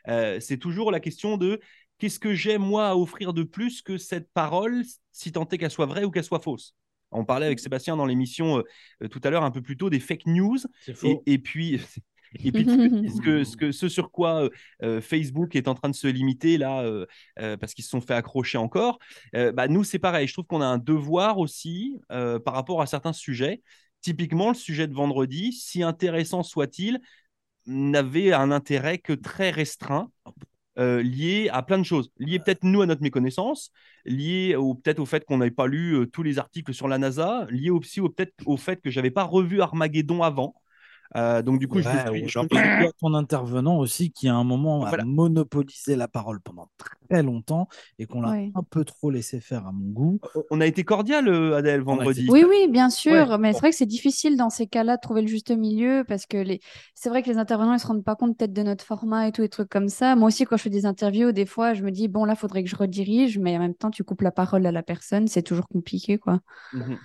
euh, 0.10 0.40
c'est 0.40 0.58
toujours 0.58 0.92
la 0.92 1.00
question 1.00 1.38
de 1.38 1.60
qu'est-ce 2.04 2.20
que 2.20 2.34
j'ai 2.34 2.58
moi 2.58 2.90
à 2.90 2.96
offrir 2.96 3.34
de 3.34 3.44
plus 3.44 3.82
que 3.82 3.98
cette 3.98 4.30
parole, 4.34 4.84
si 5.14 5.32
tant 5.32 5.48
est 5.48 5.58
qu'elle 5.58 5.72
soit 5.72 5.86
vraie 5.86 6.04
ou 6.04 6.12
qu'elle 6.12 6.26
soit 6.26 6.40
fausse? 6.42 6.76
On 7.12 7.26
parlait 7.26 7.46
avec 7.46 7.60
Sébastien 7.60 7.96
dans 7.96 8.06
l'émission 8.06 8.58
euh, 8.60 8.64
euh, 9.04 9.08
tout 9.08 9.22
à 9.24 9.30
l'heure 9.30 9.44
un 9.44 9.52
peu 9.52 9.62
plus 9.62 9.78
tôt 9.78 9.90
des 9.90 10.02
fake 10.02 10.26
news 10.26 10.58
et, 11.04 11.38
puis 11.38 11.80
et 12.44 12.52
puis 12.52 12.66
ce, 12.70 12.78
que, 12.78 12.90
ce, 13.08 13.22
que, 13.22 13.44
ce, 13.44 13.58
que- 13.58 13.72
ce 13.72 13.90
sur 13.90 14.12
quoi 14.12 14.44
euh, 14.46 14.50
euh, 14.84 15.02
Facebook 15.02 15.56
est 15.56 15.70
en 15.70 15.76
train 15.76 15.90
de 15.90 15.96
se 15.96 16.08
limiter 16.08 16.58
là 16.58 16.82
euh, 16.82 17.06
euh, 17.40 17.58
parce 17.58 17.74
qu'ils 17.74 17.86
se 17.86 17.92
sont 17.92 18.02
fait 18.02 18.16
accrocher 18.16 18.58
encore, 18.58 19.00
euh, 19.36 19.52
bah, 19.54 19.68
nous 19.70 19.86
c'est 19.86 20.00
pareil. 20.00 20.28
Je 20.28 20.34
trouve 20.34 20.46
qu'on 20.46 20.62
a 20.62 20.66
un 20.68 20.80
devoir 20.80 21.40
aussi 21.40 21.98
euh, 22.12 22.40
par 22.40 22.56
rapport 22.56 22.82
à 22.82 22.88
certains 22.88 23.14
sujets. 23.14 23.64
Typiquement 24.02 24.50
le 24.50 24.56
sujet 24.56 24.88
de 24.88 24.94
vendredi, 24.94 25.54
si 25.54 25.84
intéressant 25.84 26.44
soit-il, 26.44 27.00
n'avait 27.66 28.34
un 28.34 28.52
intérêt 28.52 28.98
que 29.00 29.14
très 29.14 29.52
restreint. 29.52 30.12
Euh, 30.80 31.04
lié 31.04 31.50
à 31.52 31.62
plein 31.64 31.78
de 31.78 31.84
choses, 31.84 32.12
lié 32.18 32.40
peut-être 32.40 32.64
nous 32.64 32.82
à 32.82 32.86
notre 32.86 33.02
méconnaissance, 33.04 33.72
lié 34.06 34.56
au 34.56 34.74
peut-être 34.76 35.00
au 35.00 35.06
fait 35.06 35.26
qu'on 35.26 35.38
n'avait 35.38 35.52
pas 35.52 35.68
lu 35.68 35.96
euh, 35.96 36.06
tous 36.08 36.24
les 36.24 36.40
articles 36.40 36.74
sur 36.74 36.88
la 36.88 36.98
NASA, 36.98 37.46
lié 37.50 37.70
aussi 37.70 38.02
au 38.02 38.10
peut-être 38.10 38.34
au 38.46 38.58
fait 38.58 38.82
que 38.82 38.90
j'avais 38.90 39.12
pas 39.12 39.24
revu 39.24 39.62
Armageddon 39.62 40.24
avant. 40.24 40.56
Euh, 41.16 41.42
donc 41.42 41.60
du 41.60 41.68
coup, 41.68 41.80
je 41.80 41.88
Ouais, 41.88 42.00
suis, 42.00 42.10
ou 42.26 42.28
je 42.28 42.40
suis- 42.40 42.84
y 42.84 42.86
a 42.86 42.92
ton 43.00 43.14
intervenant 43.14 43.78
aussi 43.78 44.12
qui 44.12 44.28
à 44.28 44.36
un 44.36 44.44
moment 44.44 44.80
Voilà. 44.80 45.04
a 45.04 45.06
monopolisé 45.06 45.96
la 45.96 46.08
parole 46.08 46.40
pendant 46.42 46.68
très 47.10 47.22
longtemps 47.22 47.68
et 48.00 48.06
qu'on 48.08 48.22
l'a 48.22 48.32
Ouais. 48.32 48.52
un 48.56 48.64
peu 48.64 48.84
trop 48.84 49.12
laissé 49.12 49.40
faire 49.40 49.68
à 49.68 49.72
mon 49.72 49.92
goût. 49.92 50.20
on 50.50 50.60
a 50.62 50.66
été 50.66 50.84
cordial, 50.84 51.28
euh, 51.28 51.56
Adèle, 51.56 51.82
vendredi. 51.82 52.28
Oui, 52.30 52.44
oui, 52.48 52.68
bien 52.70 52.90
sûr, 52.90 53.12
Ouais, 53.30 53.38
mais 53.38 53.50
bon. 53.52 53.54
c'est 53.54 53.60
vrai 53.60 53.70
que 53.70 53.76
c'est 53.76 53.86
difficile 53.86 54.38
dans 54.38 54.50
ces 54.50 54.66
cas-là 54.68 54.96
de 54.96 55.02
trouver 55.02 55.22
le 55.22 55.28
juste 55.28 55.52
milieu 55.52 56.04
parce 56.08 56.26
que 56.26 56.38
les... 56.38 56.60
c'est 56.96 57.10
vrai 57.10 57.22
que 57.22 57.30
les 57.30 57.38
intervenants 57.38 57.74
ils 57.74 57.80
se 57.80 57.88
rendent 57.88 58.04
pas 58.04 58.16
compte 58.16 58.38
peut-être 58.38 58.54
de 58.54 58.64
notre 58.64 58.84
format 58.84 59.28
et 59.28 59.32
tout, 59.32 59.42
des 59.42 59.50
trucs 59.50 59.70
comme 59.70 59.90
ça. 59.90 60.16
Moi 60.16 60.28
aussi, 60.30 60.46
quand 60.46 60.58
je 60.58 60.64
fais 60.64 60.70
des 60.70 60.86
interviews, 60.86 61.32
des 61.32 61.46
fois, 61.46 61.74
je 61.74 61.84
me 61.84 61.92
dis, 61.92 62.08
bon, 62.08 62.26
là, 62.26 62.36
faudrait 62.36 62.64
que 62.64 62.70
je 62.70 62.76
redirige, 62.76 63.38
mais 63.38 63.56
en 63.56 63.60
même 63.60 63.76
temps, 63.76 63.92
tu 63.92 64.04
coupes 64.04 64.22
la 64.22 64.32
parole 64.32 64.66
à 64.66 64.72
la 64.72 64.84
personne, 64.84 65.28
c'est 65.28 65.44
toujours 65.44 65.68
compliqué, 65.68 66.18
quoi. 66.18 66.40
Mhm. 66.74 66.98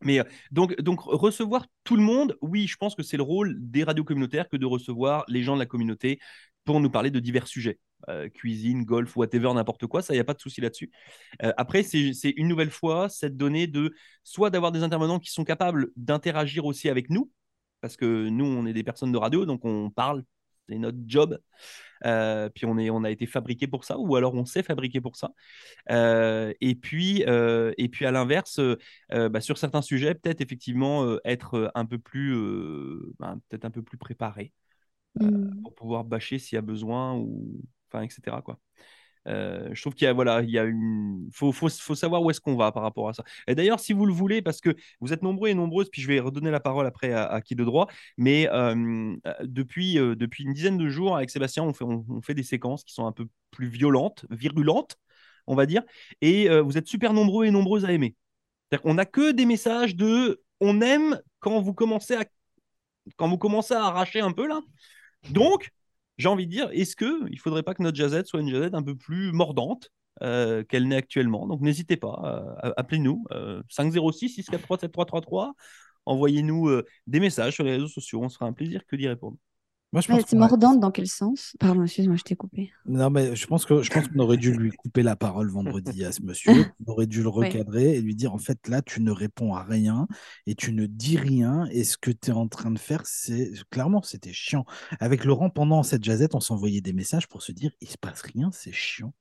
Mais 0.00 0.20
euh, 0.20 0.24
donc, 0.50 0.80
donc 0.80 1.00
recevoir 1.00 1.66
tout 1.84 1.96
le 1.96 2.02
monde, 2.02 2.36
oui, 2.40 2.66
je 2.66 2.76
pense 2.76 2.94
que 2.94 3.02
c'est 3.02 3.16
le 3.16 3.22
rôle 3.22 3.56
des 3.58 3.84
radios 3.84 4.04
communautaires 4.04 4.48
que 4.48 4.56
de 4.56 4.66
recevoir 4.66 5.24
les 5.28 5.42
gens 5.42 5.54
de 5.54 5.60
la 5.60 5.66
communauté 5.66 6.18
pour 6.64 6.80
nous 6.80 6.90
parler 6.90 7.10
de 7.10 7.20
divers 7.20 7.46
sujets. 7.48 7.78
Euh, 8.08 8.28
cuisine, 8.28 8.84
golf, 8.84 9.16
whatever, 9.16 9.52
n'importe 9.54 9.86
quoi, 9.86 10.02
ça, 10.02 10.14
il 10.14 10.18
n'y 10.18 10.20
a 10.20 10.24
pas 10.24 10.34
de 10.34 10.40
souci 10.40 10.60
là-dessus. 10.60 10.90
Euh, 11.42 11.52
après, 11.56 11.82
c'est 11.82 12.12
c'est 12.12 12.30
une 12.36 12.46
nouvelle 12.46 12.70
fois 12.70 13.08
cette 13.08 13.36
donnée 13.36 13.66
de 13.66 13.92
soit 14.22 14.50
d'avoir 14.50 14.70
des 14.70 14.84
intervenants 14.84 15.18
qui 15.18 15.32
sont 15.32 15.44
capables 15.44 15.88
d'interagir 15.96 16.64
aussi 16.64 16.88
avec 16.88 17.10
nous, 17.10 17.30
parce 17.80 17.96
que 17.96 18.28
nous, 18.28 18.44
on 18.44 18.66
est 18.66 18.72
des 18.72 18.84
personnes 18.84 19.10
de 19.10 19.18
radio, 19.18 19.46
donc 19.46 19.64
on 19.64 19.90
parle 19.90 20.22
c'est 20.68 20.78
notre 20.78 20.98
job. 21.06 21.38
Euh, 22.04 22.48
puis 22.54 22.66
on, 22.66 22.78
est, 22.78 22.90
on 22.90 23.02
a 23.04 23.10
été 23.10 23.26
fabriqué 23.26 23.66
pour 23.66 23.84
ça, 23.84 23.98
ou 23.98 24.14
alors 24.16 24.34
on 24.34 24.44
s'est 24.44 24.62
fabriqué 24.62 25.00
pour 25.00 25.16
ça. 25.16 25.32
Euh, 25.90 26.52
et, 26.60 26.74
puis, 26.74 27.24
euh, 27.26 27.72
et 27.78 27.88
puis 27.88 28.06
à 28.06 28.10
l'inverse, 28.10 28.60
bah, 29.10 29.40
sur 29.40 29.58
certains 29.58 29.82
sujets, 29.82 30.14
peut-être 30.14 30.40
effectivement 30.40 31.18
être 31.24 31.72
un 31.74 31.86
peu 31.86 31.98
plus, 31.98 32.34
peut-être 33.48 33.64
un 33.64 33.70
peu 33.70 33.82
plus 33.82 33.98
préparé 33.98 34.52
Mm. 35.20 35.62
pour 35.62 35.74
pouvoir 35.74 36.04
bâcher 36.04 36.38
s'il 36.38 36.56
y 36.56 36.58
a 36.58 36.62
besoin, 36.62 37.14
ou 37.16 37.60
enfin, 37.88 38.02
etc. 38.02 38.42
Quoi. 38.42 38.58
Euh, 39.26 39.68
je 39.72 39.80
trouve 39.80 39.94
qu'il 39.94 40.04
y 40.04 40.08
a, 40.08 40.12
voilà, 40.12 40.42
il 40.42 40.50
y 40.50 40.58
a 40.58 40.64
une, 40.64 41.28
faut, 41.32 41.52
savoir 41.68 42.22
où 42.22 42.30
est-ce 42.30 42.40
qu'on 42.40 42.56
va 42.56 42.72
par 42.72 42.82
rapport 42.82 43.08
à 43.08 43.12
ça. 43.12 43.24
Et 43.46 43.54
d'ailleurs, 43.54 43.80
si 43.80 43.92
vous 43.92 44.06
le 44.06 44.12
voulez, 44.12 44.42
parce 44.42 44.60
que 44.60 44.74
vous 45.00 45.12
êtes 45.12 45.22
nombreux 45.22 45.48
et 45.48 45.54
nombreuses, 45.54 45.88
puis 45.90 46.02
je 46.02 46.08
vais 46.08 46.20
redonner 46.20 46.50
la 46.50 46.60
parole 46.60 46.86
après 46.86 47.12
à, 47.12 47.40
qui 47.40 47.54
de 47.54 47.64
droit, 47.64 47.88
mais 48.16 48.48
euh, 48.52 49.16
depuis, 49.42 49.98
euh, 49.98 50.14
depuis 50.14 50.44
une 50.44 50.52
dizaine 50.52 50.78
de 50.78 50.88
jours, 50.88 51.16
avec 51.16 51.30
Sébastien, 51.30 51.64
on 51.64 51.72
fait, 51.72 51.84
on, 51.84 52.22
fait 52.22 52.34
des 52.34 52.42
séquences 52.42 52.84
qui 52.84 52.94
sont 52.94 53.06
un 53.06 53.12
peu 53.12 53.26
plus 53.50 53.68
violentes, 53.68 54.26
virulentes, 54.30 54.96
on 55.46 55.54
va 55.54 55.66
dire, 55.66 55.82
et 56.20 56.48
vous 56.60 56.76
êtes 56.76 56.86
super 56.86 57.14
nombreux 57.14 57.46
et 57.46 57.50
nombreuses 57.50 57.86
à 57.86 57.92
aimer. 57.92 58.14
C'est-à-dire 58.70 58.94
n'a 58.94 59.06
que 59.06 59.32
des 59.32 59.46
messages 59.46 59.96
de 59.96 60.42
on 60.60 60.82
aime 60.82 61.20
quand 61.40 61.60
vous 61.62 61.72
commencez 61.72 62.14
à 62.14 62.24
quand 63.16 63.28
vous 63.28 63.38
commencez 63.38 63.74
à 63.74 63.84
arracher 63.84 64.20
un 64.20 64.32
peu 64.32 64.46
là. 64.46 64.60
Donc, 65.30 65.70
j'ai 66.18 66.28
envie 66.28 66.46
de 66.46 66.50
dire, 66.50 66.68
est-ce 66.72 66.96
qu'il 66.96 67.30
ne 67.30 67.38
faudrait 67.38 67.62
pas 67.62 67.74
que 67.74 67.82
notre 67.82 67.96
jazette 67.96 68.26
soit 68.26 68.40
une 68.40 68.50
jazette 68.50 68.74
un 68.74 68.82
peu 68.82 68.96
plus 68.96 69.32
mordante 69.32 69.90
euh, 70.22 70.64
qu'elle 70.64 70.88
n'est 70.88 70.96
actuellement? 70.96 71.46
Donc, 71.46 71.60
n'hésitez 71.60 71.96
pas, 71.96 72.54
appelez-nous 72.76 73.24
506 73.68 74.28
643 74.30 74.78
7333. 74.78 75.54
Envoyez-nous 76.06 76.68
euh, 76.68 76.86
des 77.06 77.20
messages 77.20 77.54
sur 77.54 77.64
les 77.64 77.72
réseaux 77.72 77.88
sociaux. 77.88 78.22
On 78.22 78.28
sera 78.30 78.46
un 78.46 78.52
plaisir 78.52 78.86
que 78.86 78.96
d'y 78.96 79.06
répondre. 79.08 79.36
Moi, 79.92 80.02
je 80.02 80.08
pense 80.08 80.24
c'est 80.26 80.36
a- 80.36 80.38
mordante 80.38 80.80
dans 80.80 80.90
quel 80.90 81.06
sens? 81.06 81.54
Pardon, 81.58 81.82
excuse-moi, 81.84 82.16
je 82.16 82.22
t'ai 82.22 82.36
coupé. 82.36 82.72
Non, 82.86 83.10
mais 83.10 83.36
je 83.36 83.46
pense 83.46 83.66
que 83.66 83.82
je 83.82 83.90
pense 83.90 84.08
qu'on 84.08 84.18
aurait 84.20 84.38
dû 84.38 84.50
lui 84.52 84.70
couper 84.70 85.02
la 85.02 85.14
parole 85.14 85.50
vendredi 85.50 86.04
à 86.06 86.12
ce 86.12 86.22
monsieur. 86.22 86.52
On 86.86 86.90
aurait 86.92 87.06
dû 87.06 87.22
le 87.22 87.28
Ouais. 87.36 87.48
recadrer 87.48 87.96
et 87.96 88.00
lui 88.00 88.14
dire 88.14 88.32
en 88.32 88.38
fait 88.38 88.66
là 88.66 88.80
tu 88.80 89.02
ne 89.02 89.10
réponds 89.10 89.54
à 89.54 89.62
rien 89.62 90.08
et 90.46 90.54
tu 90.54 90.72
ne 90.72 90.86
dis 90.86 91.18
rien 91.18 91.66
et 91.70 91.84
ce 91.84 91.98
que 91.98 92.10
tu 92.10 92.30
es 92.30 92.32
en 92.32 92.48
train 92.48 92.70
de 92.70 92.78
faire 92.78 93.02
c'est 93.04 93.52
clairement 93.70 94.00
c'était 94.02 94.32
chiant. 94.32 94.64
Avec 95.00 95.24
Laurent 95.26 95.50
pendant 95.50 95.82
cette 95.82 96.02
jazette 96.02 96.34
on 96.34 96.40
s'envoyait 96.40 96.80
des 96.80 96.94
messages 96.94 97.28
pour 97.28 97.42
se 97.42 97.52
dire 97.52 97.72
il 97.82 97.88
se 97.88 97.98
passe 97.98 98.22
rien 98.22 98.48
c'est 98.52 98.72
chiant. 98.72 99.12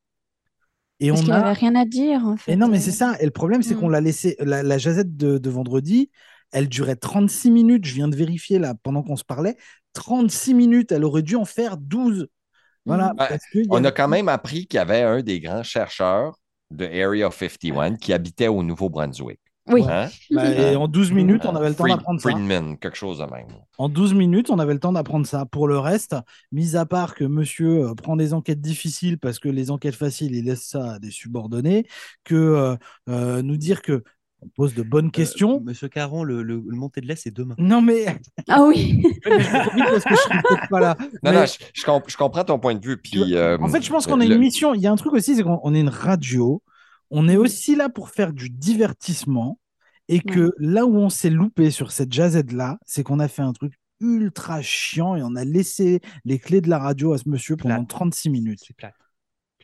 Et 0.99 1.09
Parce 1.09 1.21
on 1.23 1.29
a 1.29 1.53
rien 1.53 1.75
à 1.75 1.85
dire, 1.85 2.25
en 2.25 2.37
fait. 2.37 2.51
et 2.51 2.55
non 2.55 2.67
mais 2.69 2.77
euh. 2.77 2.81
c'est 2.81 2.91
ça 2.91 3.15
et 3.19 3.25
le 3.25 3.31
problème 3.31 3.61
c'est 3.61 3.75
qu'on 3.75 3.89
l'a 3.89 4.01
laissé 4.01 4.35
la, 4.39 4.63
la 4.63 4.77
jazette 4.77 5.15
de, 5.17 5.37
de 5.37 5.49
vendredi 5.49 6.09
elle 6.51 6.69
durait 6.69 6.95
36 6.95 7.51
minutes 7.51 7.85
je 7.85 7.93
viens 7.93 8.07
de 8.07 8.15
vérifier 8.15 8.57
là 8.59 8.73
pendant 8.83 9.03
qu'on 9.03 9.15
se 9.17 9.23
parlait 9.25 9.57
36 9.97 10.53
minutes 10.53 10.91
elle 10.91 11.03
aurait 11.03 11.23
dû 11.23 11.35
en 11.35 11.45
faire 11.45 11.77
12. 11.77 12.27
Voilà, 12.85 13.13
Mm. 13.13 13.17
Parce 13.17 13.43
que 13.51 13.59
On 13.69 13.83
a 13.83 13.91
quand 13.91 14.07
même 14.07 14.29
appris 14.29 14.65
qu'il 14.65 14.77
y 14.77 14.81
avait 14.81 15.01
un 15.01 15.21
des 15.21 15.39
grands 15.39 15.63
chercheurs 15.63 16.37
de 16.71 16.85
Area 16.85 17.29
51 17.31 17.95
qui 17.95 18.13
habitait 18.13 18.47
au 18.47 18.63
Nouveau-Brunswick. 18.63 19.39
Oui. 19.69 19.83
Hein? 19.89 20.07
Bah, 20.31 20.49
et 20.49 20.77
en 20.77 20.87
12 20.87 21.11
minutes, 21.11 21.45
on 21.45 21.53
avait 21.53 21.67
le 21.67 21.75
temps 21.75 21.83
Fried- 21.83 21.97
d'apprendre 21.97 22.21
ça. 22.21 22.29
Friedman, 22.29 22.77
quelque 22.77 22.95
chose 22.95 23.17
de 23.19 23.25
même. 23.25 23.47
En 23.77 23.89
12 23.89 24.13
minutes, 24.13 24.49
on 24.49 24.59
avait 24.59 24.73
le 24.73 24.79
temps 24.79 24.93
d'apprendre 24.93 25.27
ça. 25.27 25.45
Pour 25.45 25.67
le 25.67 25.77
reste, 25.77 26.15
mis 26.53 26.77
à 26.77 26.85
part 26.85 27.15
que 27.15 27.25
monsieur 27.25 27.89
euh, 27.89 27.93
prend 27.93 28.15
des 28.15 28.33
enquêtes 28.33 28.61
difficiles 28.61 29.17
parce 29.19 29.39
que 29.39 29.49
les 29.49 29.69
enquêtes 29.69 29.95
faciles, 29.95 30.33
il 30.33 30.45
laisse 30.45 30.63
ça 30.63 30.93
à 30.93 30.99
des 30.99 31.11
subordonnés, 31.11 31.85
que 32.23 32.35
euh, 32.35 32.75
euh, 33.09 33.41
nous 33.41 33.57
dire 33.57 33.81
que 33.81 34.03
on 34.41 34.47
pose 34.49 34.73
de 34.75 34.83
bonnes 34.83 35.09
questions. 35.11 35.57
Euh, 35.57 35.63
Monsieur 35.63 35.87
Caron, 35.89 36.23
le, 36.23 36.43
le, 36.43 36.63
le 36.65 36.75
montée 36.77 37.01
de 37.01 37.07
lait, 37.07 37.15
c'est 37.15 37.31
demain. 37.31 37.55
Non, 37.57 37.81
mais, 37.81 38.05
Ah 38.47 38.63
oui. 38.67 39.01
mais 39.25 39.39
je 39.39 39.49
parce 39.51 40.03
que 40.03 40.15
je 40.15 40.41
peut-être 40.41 40.69
pas 40.69 40.79
là. 40.79 40.95
Non, 40.99 41.07
Mais- 41.23 41.31
non, 41.33 41.45
je, 41.45 41.57
je 41.73 41.83
comp- 41.83 42.03
je 42.09 42.17
comprends 42.17 42.43
ton 42.43 42.59
point 42.59 42.75
de 42.75 42.85
vue. 42.85 42.97
Puis, 42.97 43.35
euh, 43.35 43.57
En 43.59 43.67
fait, 43.67 43.81
je 43.81 43.89
pense 43.89 44.05
qu'on 44.07 44.21
a 44.21 44.25
le- 44.25 44.35
une 44.35 44.39
mission. 44.41 44.73
Il 44.73 44.81
y 44.81 44.87
a 44.87 44.91
un 44.91 44.95
truc 44.95 45.13
aussi, 45.13 45.35
c'est 45.35 45.43
qu'on 45.43 45.59
on 45.63 45.73
est 45.73 45.79
une 45.81 45.89
radio. 45.89 46.61
On 47.09 47.27
est 47.29 47.37
aussi 47.37 47.75
là 47.75 47.89
pour 47.89 48.09
faire 48.09 48.31
du 48.33 48.49
divertissement. 48.49 49.59
Et 50.09 50.21
que 50.21 50.53
là 50.57 50.85
où 50.85 50.95
on 50.95 51.09
s'est 51.09 51.29
loupé 51.29 51.69
sur 51.69 51.91
cette 51.91 52.13
jazzette-là, 52.13 52.77
c'est 52.85 53.03
qu'on 53.03 53.19
a 53.19 53.27
fait 53.27 53.41
un 53.41 53.51
truc 53.51 53.73
ultra 53.99 54.61
chiant 54.61 55.15
et 55.17 55.21
on 55.21 55.35
a 55.35 55.43
laissé 55.43 55.99
les 56.23 56.39
clés 56.39 56.61
de 56.61 56.69
la 56.69 56.79
radio 56.79 57.11
à 57.11 57.17
ce 57.17 57.27
monsieur 57.27 57.57
pendant 57.57 57.75
Plate. 57.75 57.89
36 57.89 58.29
minutes. 58.29 58.59
C'est 58.65 58.75
plate. 58.75 58.93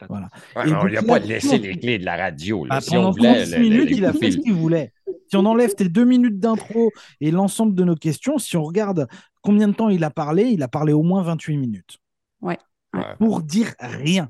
Voilà. 0.09 0.29
Ouais, 0.55 0.73
on 0.73 0.85
lui 0.85 0.97
a 0.97 1.03
pas 1.03 1.19
laissé 1.19 1.57
les 1.57 1.77
clés 1.77 1.99
de 1.99 2.05
la 2.05 2.15
radio. 2.17 2.65
là. 2.65 2.75
Bah, 2.75 2.81
si 2.81 2.91
pendant 2.91 3.09
on 3.09 3.11
voulait, 3.11 3.33
36 3.45 3.51
le- 3.51 3.57
le- 3.57 3.63
minutes, 3.69 3.89
il 3.91 4.05
a 4.05 4.13
fait 4.13 4.31
ce 4.31 4.37
qu'il 4.37 4.53
voulait. 4.53 4.91
Si 5.29 5.35
on 5.37 5.45
enlève 5.45 5.73
tes 5.75 5.89
deux 5.89 6.05
minutes 6.05 6.39
d'intro 6.39 6.91
et 7.21 7.31
l'ensemble 7.31 7.75
de 7.75 7.83
nos 7.83 7.95
questions, 7.95 8.37
si 8.37 8.55
on 8.57 8.63
regarde 8.63 9.07
combien 9.41 9.67
de 9.67 9.73
temps 9.73 9.89
il 9.89 10.03
a 10.03 10.09
parlé, 10.09 10.43
il 10.43 10.61
a 10.63 10.67
parlé 10.67 10.93
au 10.93 11.03
moins 11.03 11.23
28 11.23 11.57
minutes. 11.57 11.97
Ouais. 12.41 12.57
Ouais. 12.93 13.01
Pour 13.17 13.41
dire 13.41 13.73
rien. 13.79 14.29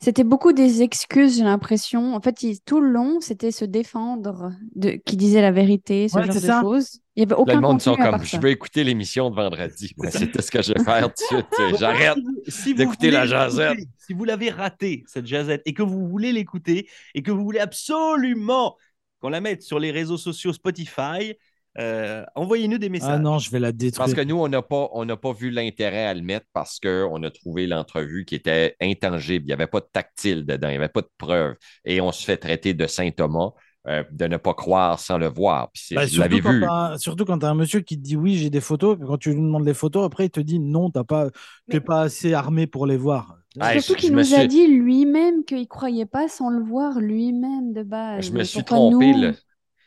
C'était 0.00 0.24
beaucoup 0.24 0.52
des 0.52 0.82
excuses, 0.82 1.38
j'ai 1.38 1.44
l'impression. 1.44 2.14
En 2.14 2.20
fait, 2.20 2.42
il- 2.42 2.60
tout 2.60 2.80
le 2.80 2.88
long, 2.88 3.20
c'était 3.20 3.50
se 3.50 3.64
défendre, 3.64 4.52
de, 4.76 4.90
qui 5.04 5.16
disait 5.16 5.42
la 5.42 5.50
vérité, 5.50 6.08
ce 6.08 6.16
Ouais, 6.16 6.24
genre 6.24 6.34
de 6.34 6.40
choses. 6.62 7.00
Il 7.18 7.26
n'y 7.26 7.32
avait 7.32 7.34
Là, 7.34 7.40
aucun 7.40 7.54
le 7.54 7.60
monde 7.60 7.80
sont 7.80 7.96
comme 7.96 8.22
je 8.22 8.36
veux 8.36 8.50
écouter 8.50 8.84
l'émission 8.84 9.28
de 9.28 9.34
vendredi. 9.34 9.92
Ouais, 9.98 10.08
c'est 10.12 10.30
tout 10.30 10.40
ce 10.40 10.52
que 10.52 10.62
je 10.62 10.72
vais 10.72 10.84
faire 10.84 11.12
tout 11.12 11.34
de 11.34 11.36
suite. 11.36 11.78
J'arrête. 11.80 12.16
Si 12.46 12.74
d'écouter 12.74 13.10
la 13.10 13.26
jazette. 13.26 13.80
Si 13.98 14.12
vous 14.12 14.24
l'avez 14.24 14.50
raté, 14.50 15.02
cette 15.08 15.26
jazette, 15.26 15.62
et 15.66 15.74
que 15.74 15.82
vous 15.82 16.06
voulez 16.06 16.30
l'écouter, 16.30 16.88
et 17.16 17.22
que 17.22 17.32
vous 17.32 17.42
voulez 17.42 17.58
absolument 17.58 18.76
qu'on 19.20 19.30
la 19.30 19.40
mette 19.40 19.62
sur 19.62 19.80
les 19.80 19.90
réseaux 19.90 20.16
sociaux 20.16 20.52
Spotify, 20.52 21.34
euh, 21.78 22.24
envoyez-nous 22.36 22.78
des 22.78 22.88
messages. 22.88 23.10
Ah 23.14 23.18
non, 23.18 23.40
je 23.40 23.50
vais 23.50 23.58
la 23.58 23.72
détruire. 23.72 24.06
Parce 24.06 24.14
que 24.14 24.24
nous, 24.24 24.36
on 24.36 24.48
n'a 24.48 24.62
pas, 24.62 24.88
on 24.92 25.04
n'a 25.04 25.16
pas 25.16 25.32
vu 25.32 25.50
l'intérêt 25.50 26.06
à 26.06 26.14
le 26.14 26.22
mettre 26.22 26.46
parce 26.52 26.78
qu'on 26.78 27.20
a 27.24 27.30
trouvé 27.32 27.66
l'entrevue 27.66 28.26
qui 28.26 28.36
était 28.36 28.76
intangible. 28.80 29.44
Il 29.44 29.48
n'y 29.48 29.52
avait 29.54 29.66
pas 29.66 29.80
de 29.80 29.88
tactile 29.92 30.46
dedans, 30.46 30.68
il 30.68 30.72
n'y 30.72 30.76
avait 30.76 30.88
pas 30.88 31.02
de 31.02 31.10
preuve. 31.18 31.56
Et 31.84 32.00
on 32.00 32.12
se 32.12 32.24
fait 32.24 32.36
traiter 32.36 32.74
de 32.74 32.86
Saint 32.86 33.10
Thomas 33.10 33.50
euh, 33.88 34.04
de 34.10 34.26
ne 34.26 34.36
pas 34.36 34.54
croire 34.54 34.98
sans 35.00 35.18
le 35.18 35.28
voir. 35.28 35.70
Puis 35.72 35.82
c'est- 35.86 35.94
Bah, 35.94 36.04
vous 36.06 36.18
l'avez 36.18 36.36
surtout, 36.36 36.48
quand 36.48 36.52
vu. 36.54 36.60
t'as 36.60 36.72
un- 36.92 36.98
surtout 36.98 37.24
quand 37.24 37.38
tu 37.38 37.46
as 37.46 37.48
un 37.50 37.54
monsieur 37.54 37.80
qui 37.80 37.96
te 37.96 38.02
dit 38.02 38.16
oui, 38.16 38.36
j'ai 38.36 38.50
des 38.50 38.60
photos, 38.60 38.98
que 38.98 39.04
quand 39.04 39.18
tu 39.18 39.30
lui 39.30 39.36
demandes 39.40 39.66
les 39.66 39.74
photos, 39.74 40.04
après 40.04 40.26
il 40.26 40.30
te 40.30 40.40
dit 40.40 40.58
non, 40.60 40.90
tu 40.90 41.02
pas, 41.04 41.28
t'es 41.70 41.80
pas 41.80 42.02
assez 42.02 42.34
armé 42.34 42.66
pour 42.66 42.86
les 42.86 42.96
voir. 42.96 43.36
Ah, 43.60 43.80
Surtout 43.80 43.98
qu'il 44.00 44.12
nous 44.12 44.34
a 44.34 44.46
dit 44.46 44.66
lui-même 44.68 45.44
qu'il 45.44 45.60
ne 45.60 45.64
croyait 45.64 46.06
pas 46.06 46.28
sans 46.28 46.50
le 46.50 46.62
voir 46.62 47.00
lui-même 47.00 47.72
de 47.72 47.82
base. 47.82 48.26
Je 48.26 48.32
me 48.32 48.44
suis 48.44 48.62
trompé. 48.62 49.12
nous? 49.12 49.32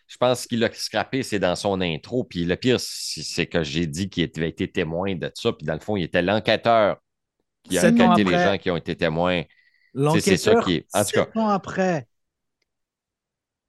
Je 0.07 0.17
pense 0.17 0.45
qu'il 0.45 0.61
a 0.65 0.69
scrappé, 0.73 1.23
c'est 1.23 1.39
dans 1.39 1.55
son 1.55 1.79
intro. 1.79 2.25
Puis 2.25 2.43
le 2.43 2.57
pire, 2.57 2.79
c'est 2.81 3.21
c'est 3.23 3.45
que 3.45 3.63
j'ai 3.63 3.85
dit 3.87 4.09
qu'il 4.09 4.29
avait 4.35 4.49
été 4.49 4.69
témoin 4.69 5.15
de 5.15 5.31
ça. 5.33 5.53
Puis 5.53 5.65
dans 5.65 5.73
le 5.75 5.79
fond, 5.79 5.95
il 5.95 6.03
était 6.03 6.21
l'enquêteur 6.21 6.97
qui 7.63 7.77
a 7.77 7.81
enquêté 8.09 8.23
les 8.25 8.31
gens 8.51 8.57
qui 8.57 8.71
ont 8.71 8.75
été 8.77 8.95
témoins. 8.95 9.43
L'enquêteur, 9.93 10.23
c'est 10.23 10.37
ça 10.37 10.55
qui 10.61 10.73
est- 10.75 10.85
en 10.93 11.03
tout 11.05 11.11
cas. 11.33 11.49
après. 11.53 12.07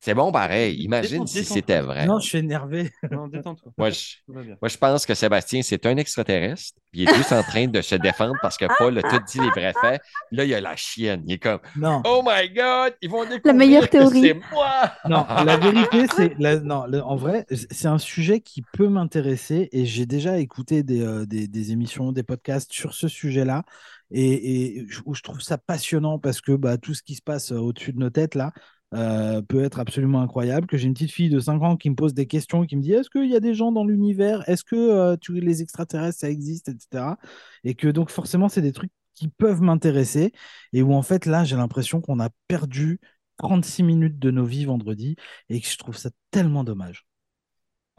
C'est 0.05 0.15
bon 0.15 0.33
pareil. 0.33 0.83
Imagine 0.83 1.11
Détends- 1.21 1.27
si 1.27 1.45
c'était 1.45 1.81
vrai. 1.81 2.07
Non, 2.07 2.19
je 2.19 2.27
suis 2.27 2.39
énervé. 2.39 2.91
Non, 3.09 3.29
détends-toi. 3.29 3.71
Moi, 3.79 3.91
je, 3.91 4.17
moi, 4.27 4.69
je 4.69 4.77
pense 4.77 5.07
que 5.07 5.15
Sébastien, 5.15 5.63
c'est 5.63 5.87
un 5.87 5.97
extraterrestre. 5.97 6.73
puis 6.91 7.03
Il 7.03 7.09
est 7.09 7.15
juste 7.15 7.31
en 7.33 7.43
train 7.45 7.69
de 7.69 7.81
se 7.81 7.95
défendre 7.95 8.35
parce 8.43 8.57
que 8.57 8.65
Paul 8.79 8.99
a 8.99 9.03
tout 9.03 9.21
dit 9.31 9.39
les 9.39 9.51
vrais 9.51 9.73
faits. 9.81 10.03
Là, 10.33 10.43
il 10.43 10.51
y 10.51 10.55
a 10.55 10.61
la 10.61 10.75
chienne. 10.75 11.23
Il 11.29 11.35
est 11.35 11.39
comme 11.39 11.61
Non, 11.77 12.03
Oh 12.05 12.21
my 12.27 12.51
God, 12.53 12.95
ils 13.01 13.09
vont 13.09 13.23
découvrir 13.25 13.55
meilleure 13.55 13.85
que 13.85 13.99
théorie. 13.99 14.23
c'est 14.23 14.35
moi. 14.53 14.93
non, 15.09 15.25
la 15.45 15.57
vérité, 15.57 16.07
c'est. 16.17 16.35
la- 16.41 16.59
Non, 16.59 16.85
le- 16.87 17.01
en 17.01 17.15
vrai, 17.15 17.47
c'est 17.71 17.87
un 17.87 17.99
sujet 17.99 18.41
qui 18.41 18.63
peut 18.73 18.89
m'intéresser 18.89 19.69
et 19.71 19.87
j'ai 19.87 20.07
déjà 20.07 20.39
écouté 20.39 20.83
des, 20.83 21.01
euh, 21.03 21.27
des, 21.27 21.47
des 21.47 21.71
émissions, 21.71 22.11
des 22.11 22.25
podcasts 22.25 22.73
sur 22.73 22.93
ce 22.93 23.07
sujet-là 23.07 23.63
et, 24.11 24.79
et 24.81 24.87
je- 24.89 25.01
où 25.05 25.15
je 25.15 25.23
trouve 25.23 25.41
ça 25.41 25.59
passionnant 25.59 26.19
parce 26.19 26.41
que 26.41 26.51
bah, 26.57 26.77
tout 26.77 26.93
ce 26.93 27.05
qui 27.05 27.15
se 27.15 27.23
passe 27.23 27.53
euh, 27.53 27.59
au-dessus 27.59 27.93
de 27.93 28.01
nos 28.01 28.11
têtes 28.11 28.35
là. 28.35 28.51
Euh, 28.95 29.43
peut 29.43 29.65
être 29.65 29.79
absolument 29.79 30.21
incroyable, 30.21 30.67
que 30.67 30.77
j'ai 30.77 30.87
une 30.87 30.95
petite 30.95 31.13
fille 31.13 31.31
de 31.31 31.41
5 31.41 31.63
ans 31.63 31.77
qui 31.77 31.91
me 31.91 31.95
pose 31.95 32.15
des 32.15 32.27
questions, 32.27 32.67
qui 32.67 32.77
me 32.77 32.83
dit 32.83 32.93
est-ce 32.93 33.11
qu'il 33.11 33.31
y 33.31 33.37
a 33.37 33.41
des 33.41 33.55
gens 33.55 33.73
dans 33.73 33.85
l'univers? 33.85 34.49
Est-ce 34.49 34.65
que 34.65 34.77
euh, 34.77 35.17
tu, 35.21 35.33
les 35.41 35.63
extraterrestres, 35.63 36.21
ça 36.21 36.31
existe, 36.31 36.69
etc. 36.69 37.17
Et 37.65 37.75
que 37.75 37.89
donc 37.89 38.11
forcément, 38.11 38.49
c'est 38.49 38.63
des 38.63 38.73
trucs 38.73 38.93
qui 39.15 39.29
peuvent 39.29 39.63
m'intéresser 39.63 40.33
et 40.73 40.83
où 40.83 40.95
en 40.95 41.03
fait 41.03 41.27
là, 41.27 41.45
j'ai 41.45 41.57
l'impression 41.57 42.01
qu'on 42.01 42.21
a 42.21 42.31
perdu 42.49 43.01
36 43.39 43.83
minutes 43.83 44.19
de 44.19 44.31
nos 44.31 44.45
vies 44.45 44.65
vendredi 44.67 45.17
et 45.49 45.61
que 45.61 45.67
je 45.67 45.77
trouve 45.79 45.97
ça 45.97 46.11
tellement 46.31 46.65
dommage. 46.65 47.07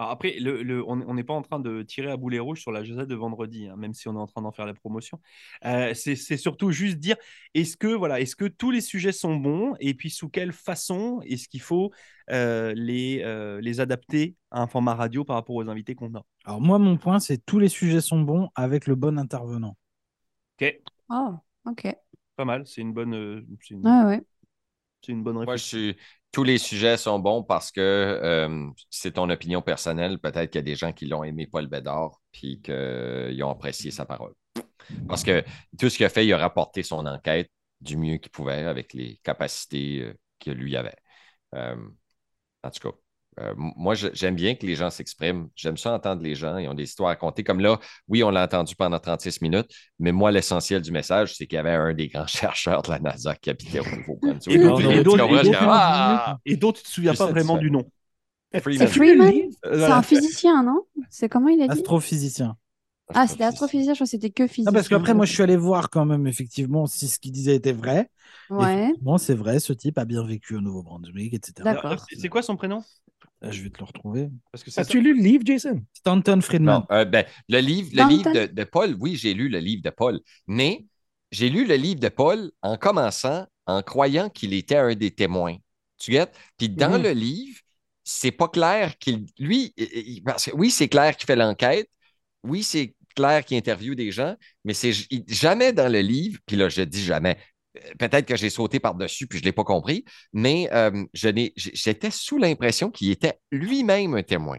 Alors 0.04 0.12
après, 0.12 0.38
le, 0.40 0.64
le- 0.64 0.84
on 0.86 1.14
n'est 1.14 1.24
pas 1.24 1.34
en 1.34 1.42
train 1.42 1.60
de 1.62 1.82
tirer 1.82 2.12
à 2.12 2.18
boulet 2.18 2.40
rouge 2.40 2.60
sur 2.62 2.74
la 2.74 2.84
jazette 2.84 3.08
de 3.08 3.16
vendredi, 3.16 3.68
hein, 3.70 3.78
même 3.78 3.94
si 3.94 4.10
on 4.10 4.16
est 4.16 4.20
en 4.20 4.28
train 4.28 4.42
d'en 4.42 4.52
faire 4.52 4.66
la 4.66 4.74
promotion. 4.74 5.22
Euh, 5.66 5.94
c'est 5.94 6.16
surtout 6.38 6.72
juste 6.72 6.98
dire 6.98 7.16
est-ce 7.54 7.78
que, 7.78 7.88
voilà, 7.88 8.20
est 8.20 8.36
que 8.36 8.46
tous 8.46 8.70
les 8.70 8.82
sujets 8.82 9.14
sont 9.14 9.38
bons 9.38 9.76
et 9.80 9.94
puis 9.94 10.10
sous 10.10 10.28
quelle 10.30 10.52
façon 10.52 11.22
est-ce 11.26 11.48
qu'il 11.48 11.62
faut 11.62 11.92
euh, 12.32 12.74
les, 12.76 13.22
euh, 13.24 13.62
les 13.62 13.80
adapter 13.80 14.36
à 14.52 14.62
un 14.62 14.68
format 14.68 14.94
radio 14.96 15.24
par 15.24 15.38
rapport 15.38 15.56
aux 15.56 15.70
invités 15.70 15.96
qu'on 15.96 16.14
a? 16.16 16.26
Alors 16.44 16.60
moi, 16.60 16.80
mon 16.80 16.98
point, 16.98 17.20
c'est 17.22 17.38
tous 17.46 17.60
les 17.60 17.70
sujets 17.70 18.02
sont 18.02 18.20
bons 18.22 18.50
avec 18.56 18.88
le 18.88 18.96
bon 18.96 19.18
intervenant. 19.18 19.78
Ok, 20.58 20.64
Oh, 21.10 21.40
ok. 21.66 21.96
pas 22.36 22.46
mal, 22.46 22.68
c'est 22.68 22.82
une 22.82 22.94
bonne, 22.94 23.14
euh, 23.16 23.46
une, 23.70 23.84
Ouais, 23.84 24.04
ouais. 24.04 24.26
c'est 25.02 25.12
une 25.12 25.24
bonne 25.24 25.38
Moi, 25.46 25.58
je 25.58 25.64
réflexion. 25.64 25.66
suis. 25.66 25.98
Tous 26.34 26.44
les 26.44 26.58
sujets 26.58 26.98
sont 26.98 27.20
bons 27.20 27.44
parce 27.44 27.72
que 27.72 27.80
euh, 27.80 28.68
c'est 28.90 29.12
ton 29.12 29.30
opinion 29.30 29.62
personnelle. 29.62 30.18
Peut-être 30.18 30.50
qu'il 30.50 30.60
y 30.60 30.64
a 30.64 30.64
des 30.64 30.76
gens 30.76 30.92
qui 30.92 31.06
l'ont 31.06 31.24
aimé 31.24 31.48
Paul 31.48 31.68
Bédard 31.68 32.20
puis 32.32 32.60
qu'ils 32.60 33.42
ont 33.44 33.52
apprécié 33.52 33.92
sa 33.92 34.06
parole. 34.06 34.34
Parce 35.08 35.24
que 35.24 35.44
tout 35.80 35.90
ce 35.90 35.98
qu'il 35.98 36.06
a 36.08 36.10
fait, 36.10 36.26
il 36.26 36.34
a 36.34 36.38
rapporté 36.38 36.82
son 36.84 37.06
enquête 37.06 37.52
du 37.82 37.98
mieux 37.98 38.18
qu'il 38.18 38.32
pouvait 38.32 38.64
avec 38.64 38.94
les 38.94 39.20
capacités 39.24 40.02
euh, 40.02 40.20
que 40.40 40.50
lui 40.50 40.76
avait. 40.76 40.96
Euh, 41.54 41.76
en 42.64 42.72
tout 42.72 42.90
cas, 42.90 42.98
euh, 43.40 43.54
moi, 43.58 43.96
j'aime 43.96 44.36
bien 44.36 44.56
que 44.56 44.66
les 44.66 44.76
gens 44.76 44.90
s'expriment. 44.90 45.48
J'aime 45.56 45.78
ça 45.78 45.94
entendre 45.94 46.22
les 46.22 46.36
gens. 46.36 46.58
Ils 46.58 46.68
ont 46.68 46.74
des 46.74 46.84
histoires 46.84 47.10
à 47.10 47.14
raconter. 47.14 47.44
Comme 47.44 47.60
là, 47.60 47.80
oui, 48.08 48.24
on 48.24 48.30
l'a 48.30 48.44
entendu 48.44 48.76
pendant 48.76 49.00
36 49.00 49.42
minutes, 49.42 49.68
mais 50.00 50.12
moi, 50.12 50.32
l'essentiel 50.32 50.82
du 50.82 50.92
message, 50.92 51.36
c'est 51.36 51.48
qu'il 51.48 51.56
y 51.56 51.60
avait 51.60 51.72
un 51.72 51.94
des 51.94 52.08
grands 52.10 52.28
chercheurs 52.28 52.82
de 52.84 52.90
la 52.92 53.00
NASA 53.00 53.36
qui 53.36 53.50
habitait 53.50 53.80
au 53.80 53.86
Nouveau-Brunswick. 53.86 54.56
Et 56.46 56.56
d'autres- 56.58 56.84
tu 56.84 56.84
tu 56.84 56.84
te 56.84 56.88
souviens 56.90 57.14
pas 57.14 57.28
vraiment 57.28 57.58
du 57.58 57.72
nom. 57.72 57.84
Freeman. 58.62 58.88
C'est 58.88 58.94
Freeman? 58.94 59.34
Euh, 59.66 59.80
C'est 59.80 59.92
un 59.92 60.02
physicien, 60.04 60.64
non? 60.64 60.86
C'est 61.10 61.30
comment 61.30 61.48
il 61.50 61.62
a 61.62 61.68
dit? 61.68 61.72
Astrophysicien. 61.74 62.56
Ah, 63.16 63.28
c'était 63.28 63.44
astrophysicien, 63.44 63.94
je 63.94 63.98
crois 63.98 64.06
que 64.06 64.12
c'était 64.12 64.30
que 64.30 64.48
physicien. 64.48 64.72
Non, 64.72 64.76
parce 64.76 64.88
qu'après, 64.88 65.14
moi, 65.14 65.26
je 65.26 65.34
suis 65.34 65.44
allé 65.44 65.58
voir 65.58 65.90
quand 65.90 66.06
même, 66.06 66.26
effectivement, 66.26 66.86
si 66.88 67.08
ce 67.08 67.20
qu'il 67.20 67.32
disait 67.32 67.56
était 67.56 67.74
vrai. 67.74 68.10
Ouais, 68.50 68.64
Effectivement, 68.86 69.18
c'est 69.18 69.34
vrai, 69.34 69.60
ce 69.60 69.74
type 69.74 69.98
a 69.98 70.06
bien 70.06 70.24
vécu 70.26 70.56
au 70.56 70.62
Nouveau-Brunswick, 70.62 71.34
etc. 71.34 71.74
D'accord. 71.74 72.06
C'est- 72.10 72.30
quoi 72.30 72.42
son 72.42 72.56
prénom? 72.56 72.84
Je 73.42 73.62
vais 73.62 73.70
te 73.70 73.80
le 73.80 73.86
retrouver. 73.86 74.30
As-tu 74.78 75.02
lu 75.02 75.16
le 75.16 75.22
livre, 75.22 75.44
Jason? 75.46 75.84
Stanton 75.94 76.42
Friedman. 76.42 76.82
Non, 76.82 76.86
euh, 76.92 77.06
ben, 77.06 77.26
le 77.50 77.60
livre, 77.60 77.90
le 77.94 78.04
livre 78.04 78.32
de, 78.32 78.46
de 78.48 78.64
Paul, 78.64 78.96
oui, 79.00 79.16
j'ai 79.16 79.34
lu 79.34 79.50
le 79.50 79.60
livre 79.60 79.82
de 79.84 79.90
Paul, 79.90 80.20
mais 80.48 80.86
j'ai 81.32 81.50
lu 81.50 81.66
le 81.66 81.76
livre 81.76 82.00
de 82.00 82.10
Paul 82.10 82.52
en 82.62 82.78
commençant 82.78 83.46
en 83.66 83.82
croyant 83.82 84.30
qu'il 84.30 84.54
était 84.54 84.78
un 84.78 84.94
des 84.96 85.12
témoins. 85.12 85.56
Tu 85.98 86.12
guettes? 86.12 86.36
Puis 86.58 86.70
dans 86.70 86.98
Mhm. 86.98 87.04
le 87.04 87.12
livre, 87.12 87.60
c'est 88.04 88.32
pas 88.32 88.48
clair 88.48 88.98
qu'il. 88.98 89.26
Lui, 89.40 89.74
il- 89.78 90.22
parce 90.24 90.46
que 90.46 90.52
oui, 90.56 90.70
c'est 90.72 90.90
clair 90.90 91.16
qu'il 91.18 91.26
fait 91.28 91.36
l'enquête. 91.36 91.90
Oui, 92.44 92.64
c'est 92.64 92.96
clair 93.16 93.46
qu'il 93.46 93.58
interviewe 93.58 93.96
des 93.96 94.12
gens, 94.12 94.36
mais 94.66 94.74
c'est 94.74 94.94
jamais 95.28 95.74
dans 95.74 95.92
le 95.92 96.02
livre, 96.02 96.40
puis 96.46 96.56
là, 96.58 96.70
je 96.70 96.82
dis 96.82 97.04
jamais. 97.04 97.38
Peut-être 97.98 98.26
que 98.28 98.36
j'ai 98.36 98.50
sauté 98.50 98.80
par-dessus 98.80 99.28
puis 99.28 99.40
je 99.40 99.44
ne 99.44 99.48
l'ai 99.48 99.52
pas 99.52 99.64
compris, 99.64 100.06
mais 100.32 100.70
euh, 100.74 101.04
je 101.14 101.28
n'ai- 101.30 101.54
j'- 101.56 101.72
j'étais 101.74 102.12
sous 102.12 102.38
l'impression 102.38 102.92
qu'il 102.92 103.10
était 103.12 103.40
lui-même 103.52 104.16
un 104.16 104.24
témoin. 104.24 104.58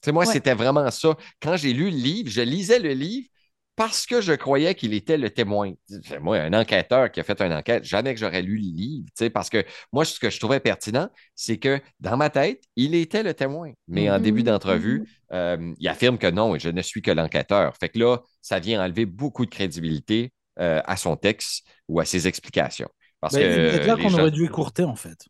Tu 0.00 0.06
sais, 0.06 0.12
moi, 0.12 0.24
Ouais. 0.26 0.32
c'était 0.32 0.54
vraiment 0.54 0.90
ça. 0.90 1.16
Quand 1.40 1.56
j'ai 1.56 1.72
lu 1.72 1.90
le 1.90 1.96
livre, 1.96 2.30
je 2.30 2.40
lisais 2.40 2.78
le 2.78 2.92
livre 2.92 3.26
parce 3.74 4.06
que 4.06 4.20
je 4.20 4.32
croyais 4.32 4.74
qu'il 4.74 4.92
était 4.94 5.16
le 5.18 5.30
témoin. 5.30 5.72
Moi, 6.20 6.38
un 6.38 6.52
enquêteur 6.52 7.10
qui 7.10 7.20
a 7.20 7.24
fait 7.24 7.40
une 7.42 7.52
enquête, 7.52 7.84
jamais 7.84 8.12
que 8.14 8.20
j'aurais 8.20 8.42
lu 8.42 8.56
le 8.56 8.76
livre. 8.76 9.06
Parce 9.32 9.50
que 9.50 9.64
moi, 9.92 10.04
ce 10.04 10.18
que 10.18 10.30
je 10.30 10.38
trouvais 10.40 10.60
pertinent, 10.60 11.08
c'est 11.34 11.58
que 11.58 11.80
dans 12.00 12.16
ma 12.16 12.28
tête, 12.30 12.62
il 12.76 12.94
était 12.94 13.22
le 13.22 13.34
témoin. 13.34 13.72
Mais 13.88 14.10
en 14.10 14.18
début 14.20 14.42
d'entrevue, 14.42 15.08
euh, 15.32 15.74
il 15.78 15.88
affirme 15.88 16.18
que 16.18 16.28
non, 16.28 16.58
je 16.58 16.68
ne 16.70 16.82
suis 16.82 17.02
que 17.02 17.10
l'enquêteur. 17.12 17.76
Fait 17.76 17.88
que 17.88 17.98
là, 18.00 18.18
ça 18.42 18.58
vient 18.60 18.84
enlever 18.84 19.06
beaucoup 19.06 19.44
de 19.44 19.50
crédibilité 19.50 20.32
euh, 20.60 20.80
à 20.84 20.96
son 20.96 21.16
texte 21.16 21.66
ou 21.88 22.00
à 22.00 22.04
ses 22.04 22.26
explications. 22.28 22.88
Parce 23.20 23.34
Ben, 23.34 23.40
que 23.42 23.72
c'est 23.72 23.86
là 23.86 23.96
qu'on 23.96 24.08
gens- 24.08 24.20
aurait 24.20 24.30
dû 24.30 24.44
écourter, 24.44 24.84
en 24.84 24.94
fait. 24.94 25.26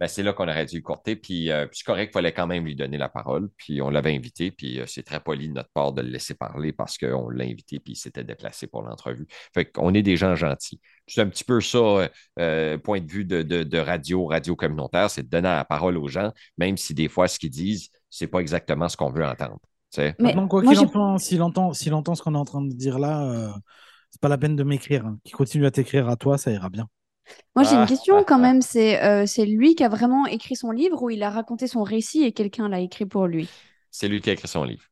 ben, 0.00 0.08
c'est 0.08 0.22
là 0.22 0.32
qu'on 0.32 0.48
aurait 0.48 0.66
dû 0.66 0.76
le 0.76 0.82
courter. 0.82 1.14
Puis, 1.14 1.50
euh, 1.50 1.66
puis 1.66 1.78
c'est 1.78 1.84
correct, 1.84 2.10
il 2.10 2.12
fallait 2.12 2.32
quand 2.32 2.46
même 2.46 2.64
lui 2.64 2.74
donner 2.74 2.98
la 2.98 3.08
parole. 3.08 3.50
Puis 3.56 3.80
on 3.82 3.90
l'avait 3.90 4.14
invité. 4.14 4.50
Puis 4.50 4.80
euh, 4.80 4.84
c'est 4.86 5.02
très 5.04 5.20
poli 5.20 5.48
de 5.48 5.54
notre 5.54 5.70
part 5.72 5.92
de 5.92 6.02
le 6.02 6.08
laisser 6.08 6.34
parler 6.34 6.72
parce 6.72 6.98
qu'on 6.98 7.28
l'a 7.28 7.44
invité. 7.44 7.78
Puis 7.78 7.92
il 7.92 7.96
s'était 7.96 8.24
déplacé 8.24 8.66
pour 8.66 8.82
l'entrevue. 8.82 9.26
Fait 9.52 9.66
qu'on 9.66 9.92
est 9.94 10.02
des 10.02 10.16
gens 10.16 10.34
gentils. 10.34 10.80
C'est 11.06 11.20
un 11.20 11.28
petit 11.28 11.44
peu 11.44 11.60
ça, 11.60 12.08
euh, 12.40 12.78
point 12.78 13.00
de 13.00 13.10
vue 13.10 13.24
de, 13.24 13.42
de- 13.42 13.62
de 13.62 13.78
radio, 13.78 14.26
radio 14.26 14.56
communautaire, 14.56 15.10
c'est 15.10 15.22
de 15.22 15.28
donner 15.28 15.48
la 15.50 15.64
parole 15.64 15.96
aux 15.98 16.08
gens, 16.08 16.32
même 16.58 16.76
si 16.76 16.94
des 16.94 17.08
fois, 17.08 17.28
ce 17.28 17.38
qu'ils 17.38 17.50
disent, 17.50 17.90
c'est 18.10 18.26
pas 18.28 18.38
exactement 18.40 18.88
ce 18.88 18.96
qu'on 18.96 19.10
veut 19.10 19.24
entendre. 19.24 19.58
tu 19.92 20.00
sais. 20.00 20.14
Mais 20.18 20.28
Maintenant, 20.28 20.48
quoi 20.48 20.62
qu'il 20.62 20.72
j'ai- 20.74 20.78
entend, 20.80 21.18
s'il 21.18 21.42
entend, 21.42 22.14
ce 22.14 22.22
qu'on 22.22 22.34
est 22.34 22.38
en 22.38 22.44
train 22.44 22.62
de 22.62 22.72
dire 22.74 22.98
là, 22.98 23.22
euh, 23.30 23.52
c'est 24.14 24.20
pas 24.20 24.28
la 24.28 24.38
peine 24.38 24.54
de 24.54 24.62
m'écrire. 24.62 25.04
hein. 25.06 25.18
Qu'il 25.24 25.34
continue 25.34 25.66
à 25.66 25.72
t'écrire 25.72 26.08
à 26.08 26.14
toi, 26.16 26.38
ça 26.38 26.52
ira 26.52 26.70
bien. 26.70 26.88
Moi, 27.56 27.64
j'ai 27.64 27.74
Ah, 27.74 27.80
une 27.80 27.86
question 27.86 28.14
ah, 28.18 28.24
quand 28.24 28.36
ah. 28.36 28.42
même. 28.42 28.62
C'est 28.62 29.02
euh, 29.02 29.26
c'est 29.26 29.44
lui 29.44 29.74
qui 29.74 29.82
a 29.82 29.88
vraiment 29.88 30.24
écrit 30.26 30.54
son 30.54 30.70
livre 30.70 31.02
ou 31.02 31.10
il 31.10 31.22
a 31.24 31.30
raconté 31.30 31.66
son 31.66 31.82
récit 31.82 32.22
et 32.22 32.32
quelqu'un 32.32 32.68
l'a 32.68 32.78
écrit 32.78 33.06
pour 33.06 33.26
lui? 33.26 33.48
C'est 33.90 34.06
lui 34.08 34.20
qui 34.20 34.30
a 34.30 34.34
écrit 34.34 34.46
son 34.48 34.62
livre. 34.64 34.84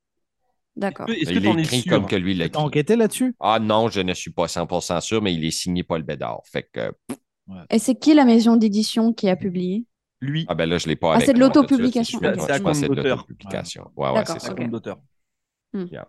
D'accord. 0.75 1.09
Est-ce 1.11 1.31
que 1.33 1.38
es 1.38 1.62
écrit 1.62 1.83
sûr? 1.83 1.90
comme 1.92 2.07
que 2.07 2.16
lui 2.16 2.35
l'a 2.35 2.46
T'as 2.46 2.59
écrit. 2.59 2.64
enquêté 2.64 2.96
là-dessus? 2.96 3.35
Ah 3.38 3.59
non, 3.61 3.88
je 3.90 4.01
ne 4.01 4.12
suis 4.14 4.31
pas 4.33 4.49
100% 4.49 5.01
sûr, 5.01 5.23
mais 5.23 5.35
il 5.35 5.44
est 5.44 5.51
signé 5.53 5.85
Paul 5.85 6.03
Bédard. 6.03 6.40
Fait 6.51 6.68
que, 6.73 6.92
Et 7.70 7.79
c'est 7.79 7.94
qui 7.94 8.14
la 8.14 8.25
maison 8.25 8.57
d'édition 8.57 9.12
qui 9.12 9.29
a 9.29 9.37
publié? 9.37 9.85
Lui, 10.20 10.46
ah 10.49 10.55
ben 10.55 10.66
là, 10.68 10.79
je 10.79 10.87
l'ai 10.87 10.94
pas 10.96 11.16
Ah, 11.16 11.20
c'est 11.20 11.35
de 11.35 11.40
l'autopublication, 11.40 12.18
c'est- 12.20 12.29
ok. 12.29 12.35
je 12.37 12.40
C'est 12.40 12.53
c'est 12.53 12.61
compte 12.61 12.81
de 12.81 12.87
d'auteur. 12.87 13.16
l'autopublication. 13.16 13.90
Ouais, 13.96 14.11
ouais, 14.11 14.25
c'est 14.25 14.38
ça. 14.38 14.51
ok. 14.51 14.57
compte 14.59 14.70
d'auteur. 14.70 15.01
Hmm. 15.73 15.85
Yeah. 15.90 16.07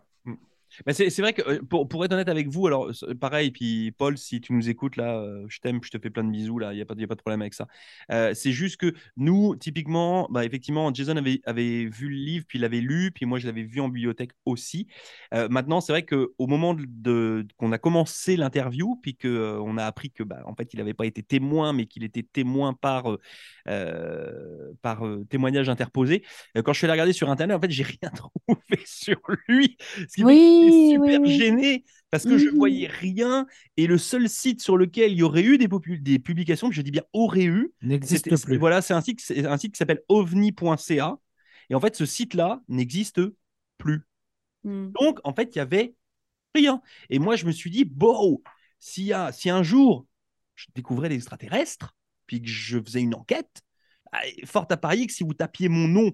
Mais 0.86 0.94
c'est 0.94 1.22
vrai 1.22 1.34
que 1.34 1.42
euh, 1.48 1.62
pour, 1.70 1.88
pour 1.88 2.04
être 2.06 2.14
honnête 2.14 2.30
avec 2.30 2.48
vous, 2.48 2.68
alors 2.68 2.92
pareil, 3.20 3.52
puis 3.52 3.92
Paul, 3.92 4.18
si 4.18 4.42
tu 4.42 4.54
nous 4.54 4.70
écoutes 4.70 4.96
là, 4.98 5.18
euh, 5.20 5.46
je 5.48 5.60
t'aime, 5.60 5.80
je 5.84 5.90
te 5.92 5.98
fais 6.00 6.10
plein 6.10 6.24
de 6.24 6.32
bisous 6.32 6.60
là, 6.60 6.74
il 6.74 6.78
n'y 6.78 6.82
a, 6.82 6.86
pas- 6.86 6.94
a 6.94 7.08
pas 7.08 7.16
de 7.16 7.22
problème 7.22 7.42
avec 7.42 7.54
ça. 7.54 7.68
Euh, 8.12 8.34
c'est 8.34 8.52
juste 8.52 8.78
que 8.78 8.94
nous, 9.18 9.56
typiquement, 9.56 10.28
bah, 10.32 10.46
effectivement, 10.46 10.94
Jason 10.94 11.18
avait, 11.18 11.42
avait 11.46 11.86
vu 11.86 12.10
le 12.10 12.16
livre, 12.16 12.46
puis 12.48 12.60
il 12.60 12.62
l'avait 12.62 12.82
lu, 12.82 13.12
puis 13.12 13.26
moi 13.26 13.40
je 13.40 13.48
l'avais 13.48 13.64
vu 13.64 13.80
en 13.82 13.90
bibliothèque 13.90 14.32
aussi. 14.46 14.88
Maintenant, 15.32 15.82
c'est 15.82 15.92
vrai 15.94 16.06
qu'au 16.06 16.48
moment 16.48 16.76
de, 16.78 17.46
qu'on 17.58 17.72
a 17.72 17.78
commencé 17.78 18.38
l'interview, 18.38 19.00
puis 19.02 19.16
qu'on 19.16 19.78
a 19.78 19.86
appris 19.86 20.12
que 20.12 20.24
bah, 20.24 20.42
en 20.46 20.56
fait, 20.56 20.74
il 20.74 20.78
n'avait 20.78 20.94
pas 20.94 21.06
été 21.06 21.24
témoin, 21.24 21.74
mais 21.74 21.86
qu'il 21.86 22.04
était 22.04 22.24
témoin 22.24 22.74
par, 22.74 23.18
par 24.82 25.04
témoignage 25.30 25.70
interposé, 25.70 26.24
quand 26.64 26.74
je 26.74 26.78
suis 26.80 26.86
allé 26.86 26.94
regarder 26.94 27.14
sur 27.14 27.30
Internet, 27.30 27.58
en 27.58 27.62
fait, 27.62 27.72
j'ai 27.72 27.84
rien 28.02 28.10
trouvé 28.12 28.80
sur 28.86 29.20
lui. 29.48 29.78
Oui, 30.18 30.63
j'étais 30.66 30.96
super 30.96 31.22
oui. 31.22 31.38
gêné 31.38 31.84
parce 32.10 32.26
que 32.26 32.38
je 32.38 32.50
Mhm. 32.50 32.58
voyais 32.58 32.88
rien. 32.88 33.48
Et 33.78 33.88
le 33.88 33.98
seul 33.98 34.30
site 34.30 34.62
sur 34.62 34.78
lequel 34.78 35.12
il 35.12 35.18
y 35.18 35.24
aurait 35.24 35.44
eu 35.44 35.58
des, 35.58 36.20
publications, 36.20 36.72
je 36.72 36.82
dis 36.82 36.92
bien 36.92 37.04
aurait 37.14 37.46
eu, 37.46 37.74
N'existe 37.82 38.30
plus. 38.44 38.58
Voilà, 38.58 38.82
c'est 38.82 38.94
un 38.94 39.02
site, 39.02 39.22
c'est 39.22 39.46
un 39.46 39.58
site 39.58 39.74
qui 39.74 39.78
s'appelle 39.78 40.02
ovni.ca. 40.10 41.18
Et 41.70 41.76
en 41.76 41.80
fait, 41.80 41.96
ce 41.96 42.06
site-là 42.06 42.62
n'existe 42.68 43.22
plus. 43.78 44.02
Hmm. 44.64 44.92
Donc, 45.00 45.20
en 45.24 45.34
fait, 45.34 45.56
il 45.56 45.58
y 45.58 45.62
avait 45.62 45.96
rien. 46.54 46.82
Et 47.10 47.20
moi, 47.20 47.36
je 47.36 47.46
me 47.46 47.52
suis 47.52 47.72
dit, 47.72 47.86
bon, 47.86 48.42
a, 49.14 49.32
si 49.32 49.50
un 49.50 49.64
jour 49.64 50.06
je 50.56 50.68
découvrais 50.76 51.10
l'extraterrestre, 51.10 51.96
puis 52.28 52.42
que 52.42 52.48
je 52.48 52.80
faisais 52.80 53.02
une 53.02 53.16
enquête, 53.16 53.62
ah, 54.12 54.22
fort 54.46 54.68
à 54.70 54.78
parier 54.78 55.08
que 55.08 55.14
si 55.14 55.24
vous 55.24 55.34
tapiez 55.34 55.70
mon 55.70 55.88
nom, 55.88 56.12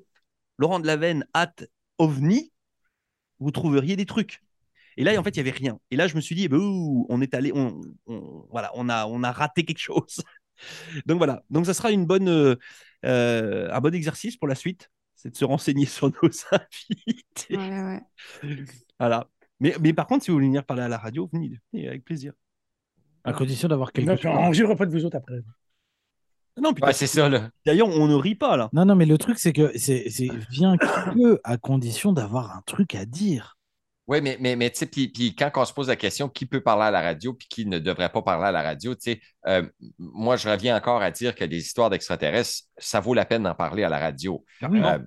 Laurent 0.58 0.80
de 0.80 0.88
Lavenne, 0.88 1.26
at 1.34 1.54
ovni, 1.98 2.52
vous 3.40 3.52
trouveriez 3.52 3.96
des 3.96 4.06
trucs. 4.06 4.42
Et 4.98 5.04
là, 5.04 5.18
en 5.20 5.24
fait, 5.24 5.32
il 5.32 5.38
y 5.38 5.40
avait 5.40 5.52
rien. 5.52 5.80
Et 5.92 5.96
là, 5.96 6.08
je 6.08 6.16
me 6.16 6.22
suis 6.22 6.36
dit, 6.36 6.44
eh 6.46 6.48
ben, 6.50 6.58
ouh, 6.58 7.06
on 7.10 7.22
est 7.22 7.34
allé, 7.34 7.52
on, 7.54 7.80
on- 8.08 8.46
voilà, 8.52 8.72
on 8.76 8.90
a, 8.90 9.06
on 9.08 9.24
a 9.24 9.32
raté 9.32 9.64
quelque 9.64 9.80
chose. 9.80 10.22
Donc 11.06 11.18
voilà. 11.18 11.44
Donc 11.50 11.66
ça 11.66 11.74
sera 11.74 11.92
une 11.92 12.06
bonne, 12.06 12.28
euh, 12.28 12.56
euh, 13.06 13.70
un 13.72 13.80
bon 13.80 13.94
exercice 13.96 14.36
pour 14.36 14.48
la 14.48 14.56
suite, 14.56 14.92
c'est 15.16 15.32
de 15.32 15.36
se 15.38 15.46
renseigner 15.46 15.86
sur 15.88 16.08
nos 16.10 16.30
invités. 16.52 17.58
Ouais, 17.58 18.02
ouais. 18.44 18.58
Voilà. 19.00 19.28
Mais, 19.60 19.76
mais 19.82 19.94
par 19.94 20.08
contre, 20.08 20.24
si 20.24 20.32
vous 20.32 20.36
voulez 20.38 20.48
venir 20.48 20.66
parler 20.66 20.84
à 20.84 20.88
la 20.90 20.98
radio, 20.98 21.30
venez, 21.32 21.60
venez, 21.74 21.88
avec 21.88 22.04
plaisir. 22.04 22.34
À 23.24 23.34
condition 23.34 23.68
d'avoir 23.68 23.92
chose. 23.94 24.06
on 24.26 24.50
ne 24.50 24.74
pas 24.76 24.86
de 24.86 24.92
vous 24.92 25.06
autres 25.06 25.18
après. 25.18 25.42
Non, 26.58 26.74
putain, 26.74 26.88
Ouais, 26.88 26.94
c'est 26.94 27.08
ça, 27.08 27.30
là. 27.30 27.50
D'ailleurs, 27.66 27.88
on 27.90 28.08
ne 28.08 28.16
rit 28.16 28.36
pas 28.36 28.58
là. 28.58 28.70
Non, 28.74 28.86
non, 28.86 28.96
mais 28.96 29.06
le 29.06 29.18
truc, 29.18 29.40
c'est 29.40 29.54
que 29.54 29.72
c'est 29.78 30.10
c'est 30.10 30.30
vient 30.50 30.78
que 30.78 31.40
à 31.44 31.58
condition 31.58 32.12
d'avoir 32.14 32.56
un 32.56 32.62
truc 32.66 32.96
à 32.96 33.06
dire. 33.06 33.56
Oui, 34.08 34.22
mais, 34.22 34.38
mais, 34.40 34.56
mais 34.56 34.72
tu 34.72 34.80
sais, 34.80 34.86
puis, 34.88 35.08
puis 35.10 35.36
quand 35.36 35.52
on 35.56 35.66
se 35.66 35.72
pose 35.74 35.88
la 35.88 35.96
question 35.96 36.30
qui 36.30 36.48
peut 36.48 36.62
parler 36.62 36.86
à 36.86 36.92
la 36.92 37.02
radio 37.02 37.32
puis 37.34 37.48
qui 37.48 37.66
ne 37.68 37.78
devrait 37.78 38.10
pas 38.10 38.24
parler 38.24 38.48
à 38.48 38.52
la 38.52 38.64
radio, 38.64 38.96
tu 38.96 39.02
sais, 39.02 39.22
euh, 39.48 39.62
moi, 40.00 40.36
je 40.36 40.50
reviens 40.50 40.76
encore 40.76 41.04
à 41.04 41.12
dire 41.12 41.36
que 41.36 41.46
des 41.46 41.60
histoires 41.60 41.92
d'extraterrestres, 41.92 42.64
ça 42.80 43.00
vaut 43.02 43.14
la 43.14 43.26
peine 43.26 43.44
d'en 43.44 43.54
parler 43.54 43.84
à 43.84 43.90
la 43.90 44.00
radio. 44.00 44.44
Oui. 44.64 44.82
Euh, 44.84 44.98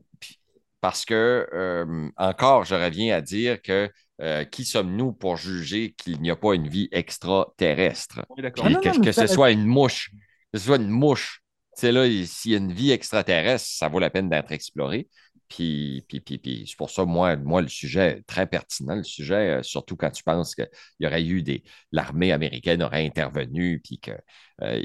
parce 0.81 1.05
que, 1.05 1.49
euh, 1.53 2.09
encore, 2.17 2.65
je 2.65 2.77
reviens 2.77 3.17
à 3.17 3.21
dire 3.21 3.61
que 3.61 3.91
euh, 4.21 4.45
qui 4.45 4.65
sommes-nous 4.65 5.13
pour 5.13 5.37
juger 5.37 5.95
qu'il 5.99 6.21
n'y 6.21 6.31
a 6.31 6.37
pas 6.37 6.55
une 6.55 6.69
vie 6.69 6.89
extraterrestre? 6.93 8.21
Puis 8.37 8.45
Ah 8.47 8.69
non, 8.69 8.81
que, 8.81 8.89
non, 8.89 8.95
mais 9.01 9.05
que 9.07 9.13
ça- 9.13 9.27
ce 9.27 9.35
soit 9.35 9.51
une 9.51 9.67
mouche, 9.67 10.11
que 10.53 10.59
soit 10.59 10.77
une 10.77 10.89
mouche. 10.89 11.43
Tu 11.77 11.83
sais, 11.83 11.93
là, 11.93 12.07
s'il 12.27 12.53
y 12.53 12.55
a 12.55 12.59
une 12.59 12.73
vie 12.73 12.91
extraterrestre, 12.91 13.67
ça 13.69 13.89
vaut 13.89 13.99
la 13.99 14.11
peine 14.11 14.29
d'être 14.29 14.53
exploré. 14.53 15.09
Puis, 15.49 16.05
puis, 16.09 16.21
puis, 16.21 16.39
puis 16.39 16.65
c'est 16.67 16.77
pour 16.77 16.89
ça, 16.91 17.05
moi, 17.05 17.37
moi, 17.37 17.61
le 17.61 17.69
sujet 17.69 18.19
est 18.19 18.23
très 18.27 18.47
pertinent, 18.47 18.95
le 18.97 19.03
sujet, 19.03 19.59
euh, 19.59 19.63
surtout 19.63 19.97
quand 19.97 20.11
tu 20.11 20.23
penses 20.23 20.55
qu'il 20.55 20.69
y 21.01 21.07
aurait 21.07 21.23
eu 21.23 21.43
des. 21.43 21.63
L'armée 21.93 22.33
américaine 22.33 22.83
aurait 22.83 23.05
intervenu, 23.05 23.81
puis 23.81 23.99
qu'il 23.99 24.17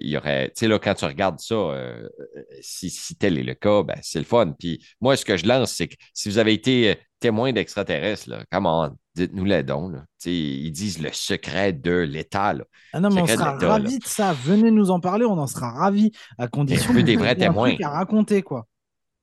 y 0.01 0.17
aurait. 0.17 0.49
Tu 0.49 0.53
sais, 0.56 0.67
là, 0.67 0.77
quand 0.77 0.93
tu 0.95 1.06
regardes 1.06 1.39
ça, 1.39 1.56
euh, 1.56 2.10
euh, 2.19 2.43
si, 2.62 2.89
si 2.89 3.15
tel 3.15 3.38
est 3.38 3.43
le 3.43 3.53
cas, 3.53 3.84
ben, 3.84 3.97
c'est 4.01 4.19
le 4.19 4.25
fun. 4.25 4.53
Puis 4.60 4.86
moi, 4.99 5.15
ce 5.15 5.23
que 5.23 5.38
je 5.38 5.45
lance, 5.47 5.71
c'est 5.71 5.88
que 5.88 5.95
si 6.13 6.27
vous 6.30 6.38
avez 6.38 6.53
été 6.53 6.97
euh, 7.17 7.19
témoin 7.19 7.53
d'extraterrestres, 7.53 8.30
là, 8.30 8.43
comment 8.51 8.89
dites-nous 9.15 9.45
les 9.45 9.63
dons. 9.63 9.89
Là. 9.89 10.06
Ils 10.25 10.71
disent 10.71 11.01
le 11.01 11.10
secret 11.12 11.73
de 11.73 11.91
l'État. 11.91 12.53
là. 12.53 12.63
Ah 12.93 12.99
non, 12.99 13.10
mais 13.10 13.21
on 13.21 13.27
sera 13.27 13.58
ravis 13.58 13.99
de 13.99 14.06
ça. 14.06 14.34
Venez 14.34 14.71
nous 14.71 14.91
en 14.91 14.99
parler, 14.99 15.25
on 15.25 15.38
en 15.38 15.47
sera 15.47 15.71
ravis 15.71 16.12
à 16.38 16.47
condition 16.47 16.93
veut 16.93 17.01
que 17.01 17.06
des 17.06 17.15
vous 17.15 17.23
vrais 17.23 17.36
témoins. 17.36 17.69
truc 17.69 17.84
à 17.84 17.89
raconter, 17.89 18.41
quoi. 18.41 18.67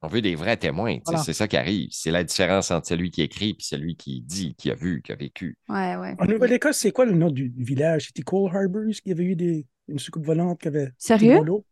On 0.03 0.09
veut 0.09 0.21
des 0.21 0.35
vrais 0.35 0.59
témoins. 0.59 0.93
tu 0.93 0.99
sais, 0.99 1.03
Voilà. 1.07 1.23
C'est 1.23 1.33
ça 1.33 1.49
qui 1.49 1.57
arrive. 1.57 1.89
C'est 1.91 2.11
la 2.11 2.25
différence 2.25 2.71
entre 2.71 2.87
celui 2.87 3.11
qui 3.11 3.23
écrit 3.23 3.51
et 3.51 3.57
celui 3.59 3.97
qui 3.97 4.21
dit, 4.21 4.55
qui 4.55 4.71
a 4.71 4.75
vu, 4.75 5.01
qui 5.01 5.13
a 5.13 5.15
vécu. 5.15 5.57
Ouais, 5.69 5.97
ouais. 5.97 6.15
En 6.19 6.27
Nouvelle-Écosse, 6.27 6.77
c'est 6.77 6.93
quoi 6.93 7.07
le 7.07 7.13
nom 7.13 7.31
du 7.31 7.55
village? 7.57 8.09
C'était 8.09 8.23
Cole 8.23 8.55
Harbors 8.55 8.93
qui 9.03 9.13
avait 9.13 9.25
eu 9.25 9.35
des, 9.35 9.67
une 9.89 9.99
soucoupe 9.99 10.27
volante 10.27 10.61
qui 10.61 10.69
avait. 10.69 10.91
Sérieux? 10.99 11.41
l'eau? 11.43 11.65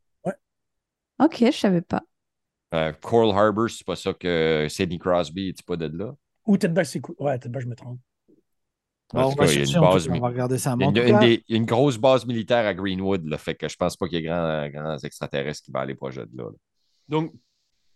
Ok, 1.18 1.38
je 1.40 1.56
savais 1.56 1.82
pas. 1.82 2.02
Euh, 2.74 2.92
Coral 3.02 3.36
Harbor, 3.36 3.68
c'est 3.68 3.86
pas 3.86 3.96
ça 3.96 4.12
que 4.14 4.66
Sidney 4.70 4.98
Crosby 4.98 5.48
est 5.48 5.62
pas 5.62 5.76
de 5.76 5.86
là. 5.96 6.14
Ou 6.46 6.56
Tedback, 6.56 6.86
c'est 6.86 7.00
quoi? 7.00 7.14
Ouais, 7.18 7.38
Tedback, 7.38 7.62
je 7.62 7.68
me 7.68 7.74
trompe. 7.74 7.98
Bon, 9.12 9.24
on 9.24 9.28
va 9.30 9.44
cas, 9.44 9.52
il 9.52 9.58
y 9.58 9.62
a 9.62 9.64
chercher, 9.66 9.74
une 9.74 9.80
base 9.82 10.08
on 10.08 10.20
va 10.20 10.28
regarder 10.28 10.56
ça. 10.58 10.74
Il 10.78 10.82
y 10.82 10.84
a 10.84 10.88
une, 10.88 11.18
des- 11.20 11.66
grosse 11.66 11.98
base 11.98 12.24
militaire 12.24 12.66
à 12.66 12.72
Greenwood, 12.72 13.26
là, 13.26 13.36
fait 13.36 13.54
que 13.54 13.68
je 13.68 13.76
pense 13.76 13.94
pas 13.94 14.08
qu'il 14.08 14.18
y 14.18 14.20
ait 14.22 14.26
grand, 14.26 14.68
grands 14.70 14.96
extraterrestres 14.98 15.62
qui 15.64 15.70
vont 15.70 15.80
aller 15.80 15.94
projet 15.94 16.22
de 16.24 16.34
là. 16.34 16.44
là. 16.44 16.56
Donc, 17.08 17.34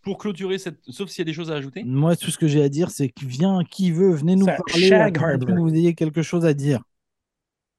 pour 0.02 0.18
clôturer 0.18 0.58
cette. 0.58 0.78
Sauf 0.90 1.08
s'il 1.08 1.20
y 1.20 1.22
a 1.22 1.24
des 1.24 1.32
choses 1.32 1.50
à 1.50 1.54
ajouter. 1.54 1.82
moi, 1.84 2.14
tout 2.16 2.30
ce 2.30 2.36
que 2.36 2.46
j'ai 2.46 2.62
à 2.62 2.68
dire, 2.68 2.90
c'est 2.90 3.08
que 3.08 3.24
viens, 3.24 3.64
qui 3.64 3.90
veut, 3.90 4.12
venez 4.12 4.36
nous 4.36 4.44
Ça, 4.44 4.56
parler. 4.56 4.88
Shag 4.88 5.18
Harbor. 5.18 5.48
que 5.48 5.58
Vous 5.58 5.74
ayez 5.74 5.94
quelque 5.94 6.20
chose 6.20 6.44
à 6.44 6.52
dire. 6.52 6.82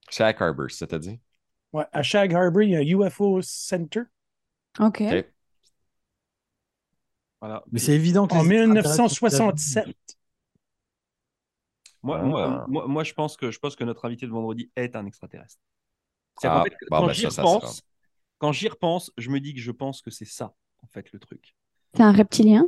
Shaq 0.09 0.41
Harbor, 0.41 0.71
c'est-à-dire? 0.71 1.17
Ouais, 1.73 1.85
à 1.93 2.01
Shag 2.01 2.33
Harbor, 2.33 2.63
il 2.63 2.71
y 2.71 2.75
a 2.75 2.79
un 2.79 3.07
UFO 3.07 3.39
Center. 3.43 4.01
Ok. 4.79 5.01
Ok. 5.01 5.25
Voilà. 7.39 7.63
Mais 7.71 7.79
c'est 7.79 7.93
évident 7.93 8.27
que 8.27 8.33
En 8.33 8.43
les 8.43 8.49
extraterrestres- 8.55 8.73
1967. 8.73 9.95
Moi, 12.03 12.19
Ah. 12.19 12.23
moi, 12.25 12.65
moi, 12.67 12.87
moi, 12.87 13.03
je, 13.03 13.13
pense 13.13 13.35
que, 13.37 13.51
je 13.51 13.59
pense 13.59 13.75
que 13.75 13.83
notre 13.83 14.05
invité 14.05 14.25
de 14.25 14.31
vendredi 14.31 14.71
est 14.75 14.95
un 14.95 15.05
extraterrestre. 15.05 15.59
C'est-à-dire 16.39 16.59
Ah, 16.59 16.63
qu'en 16.63 16.69
fait, 16.69 16.77
bon, 16.89 17.07
quand 17.07 17.13
j'y 17.13 17.27
repense, 17.27 17.81
quand 18.37 18.51
j'y 18.51 18.67
repense, 18.69 19.11
je 19.17 19.29
me 19.29 19.39
dis 19.39 19.53
que 19.53 19.59
je 19.59 19.71
pense 19.71 20.01
que 20.01 20.11
c'est 20.11 20.25
ça, 20.25 20.53
en 20.83 20.87
fait, 20.87 21.11
le 21.11 21.19
truc. 21.19 21.55
T'es 21.93 22.03
un 22.03 22.11
reptilien? 22.11 22.67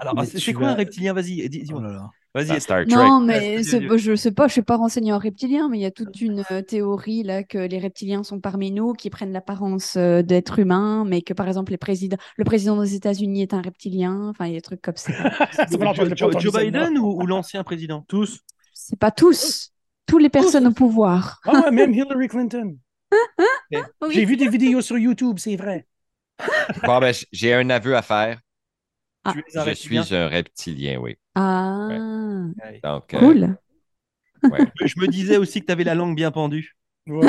Alors, 0.00 0.24
c'est 0.24 0.38
c'est 0.38 0.52
quoi 0.52 0.66
vas- 0.68 0.72
un 0.72 0.76
reptilien? 0.76 1.12
Vas-y, 1.12 1.48
dis- 1.48 1.60
Oh 1.62 1.64
dis-moi. 1.66 1.82
là 1.82 1.92
là. 1.92 2.10
Vas-y. 2.34 2.60
Star 2.62 2.86
Trek. 2.86 2.96
Non, 2.96 3.20
mais 3.20 3.62
je 3.62 4.14
sais 4.16 4.32
pas, 4.32 4.46
je 4.46 4.52
suis 4.52 4.62
pas 4.62 4.76
renseignée 4.76 5.12
en 5.12 5.18
reptiliens, 5.18 5.68
mais 5.68 5.78
il 5.78 5.82
y 5.82 5.86
a 5.86 5.90
toute 5.90 6.18
une 6.20 6.44
euh, 6.50 6.62
théorie 6.62 7.22
là 7.22 7.42
que 7.42 7.58
les 7.58 7.78
reptiliens 7.78 8.22
sont 8.22 8.40
parmi 8.40 8.70
nous, 8.70 8.94
qui 8.94 9.10
prennent 9.10 9.32
l'apparence 9.32 9.96
euh, 9.96 10.22
d'êtres 10.22 10.58
humains, 10.58 11.04
mais 11.06 11.20
que 11.20 11.34
par 11.34 11.46
exemple 11.46 11.72
les 11.72 11.78
présidents, 11.78 12.16
le 12.36 12.44
président 12.44 12.80
des 12.80 12.94
États-Unis 12.94 13.42
est 13.42 13.52
un 13.52 13.60
reptilien. 13.60 14.28
Enfin, 14.30 14.46
il 14.46 14.52
y 14.52 14.54
a 14.54 14.58
des 14.58 14.62
trucs 14.62 14.80
comme 14.80 14.96
ça. 14.96 15.12
Joe, 16.38 16.56
Biden 16.56 16.96
ou, 16.98 17.22
ou 17.22 17.26
l'ancien 17.26 17.62
président? 17.64 18.02
Tous. 18.08 18.40
C'est 18.72 18.98
pas 18.98 19.10
tous, 19.10 19.72
tous 20.06 20.18
les 20.18 20.30
personnes 20.30 20.66
au 20.66 20.72
pouvoir. 20.72 21.38
Ah 21.44 21.64
ouais, 21.64 21.70
même 21.70 21.92
Hillary 21.92 22.28
Clinton. 22.28 22.76
Oui. 23.70 24.10
J'ai 24.10 24.24
vu 24.24 24.36
des 24.36 24.48
vidéos 24.48 24.80
sur 24.80 24.98
YouTube, 24.98 25.38
c'est 25.38 25.56
vrai. 25.56 25.86
Bon, 26.84 26.98
ben, 26.98 27.14
j'ai 27.30 27.54
un 27.54 27.70
aveu 27.70 27.96
à 27.96 28.02
faire. 28.02 28.40
Ah. 29.24 29.34
Je 29.34 29.58
reptilien 29.58 30.02
suis 30.02 30.16
un 30.16 30.28
reptilien, 30.28 30.98
oui. 30.98 31.16
Ah, 31.34 31.88
Ouais. 31.90 32.80
Donc, 32.82 33.14
euh, 33.14 33.18
cool. 33.18 33.56
ouais. 34.50 34.66
Je 34.86 35.00
me 35.00 35.06
disais 35.06 35.36
aussi 35.36 35.60
que 35.60 35.66
tu 35.66 35.72
avais 35.72 35.84
la 35.84 35.94
langue 35.94 36.16
bien 36.16 36.30
pendue. 36.30 36.76
Ouais. 37.06 37.26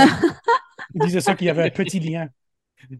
Il 0.94 1.02
disait 1.02 1.22
ça 1.22 1.36
qu'il 1.36 1.48
y 1.48 1.50
avait 1.50 1.64
un 1.64 1.70
petit 1.70 2.00
lien. 2.00 2.30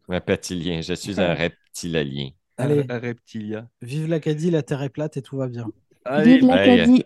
un 0.10 0.20
reptilien. 0.20 0.82
Je 0.82 0.94
suis 0.94 1.20
un 1.20 1.34
reptilien. 1.34 2.30
Allez. 2.58 2.86
Un 2.90 3.00
reptilien. 3.00 3.70
Vive 3.82 4.08
l'Acadie, 4.08 4.52
la 4.52 4.64
terre 4.64 4.82
est 4.84 4.90
plate 4.90 5.18
et 5.18 5.22
tout 5.22 5.38
va 5.38 5.48
bien. 5.48 5.68
Allez, 6.06 6.38
Vive 6.38 6.48
l'Acadie. 6.48 7.06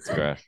c'est 0.00 0.38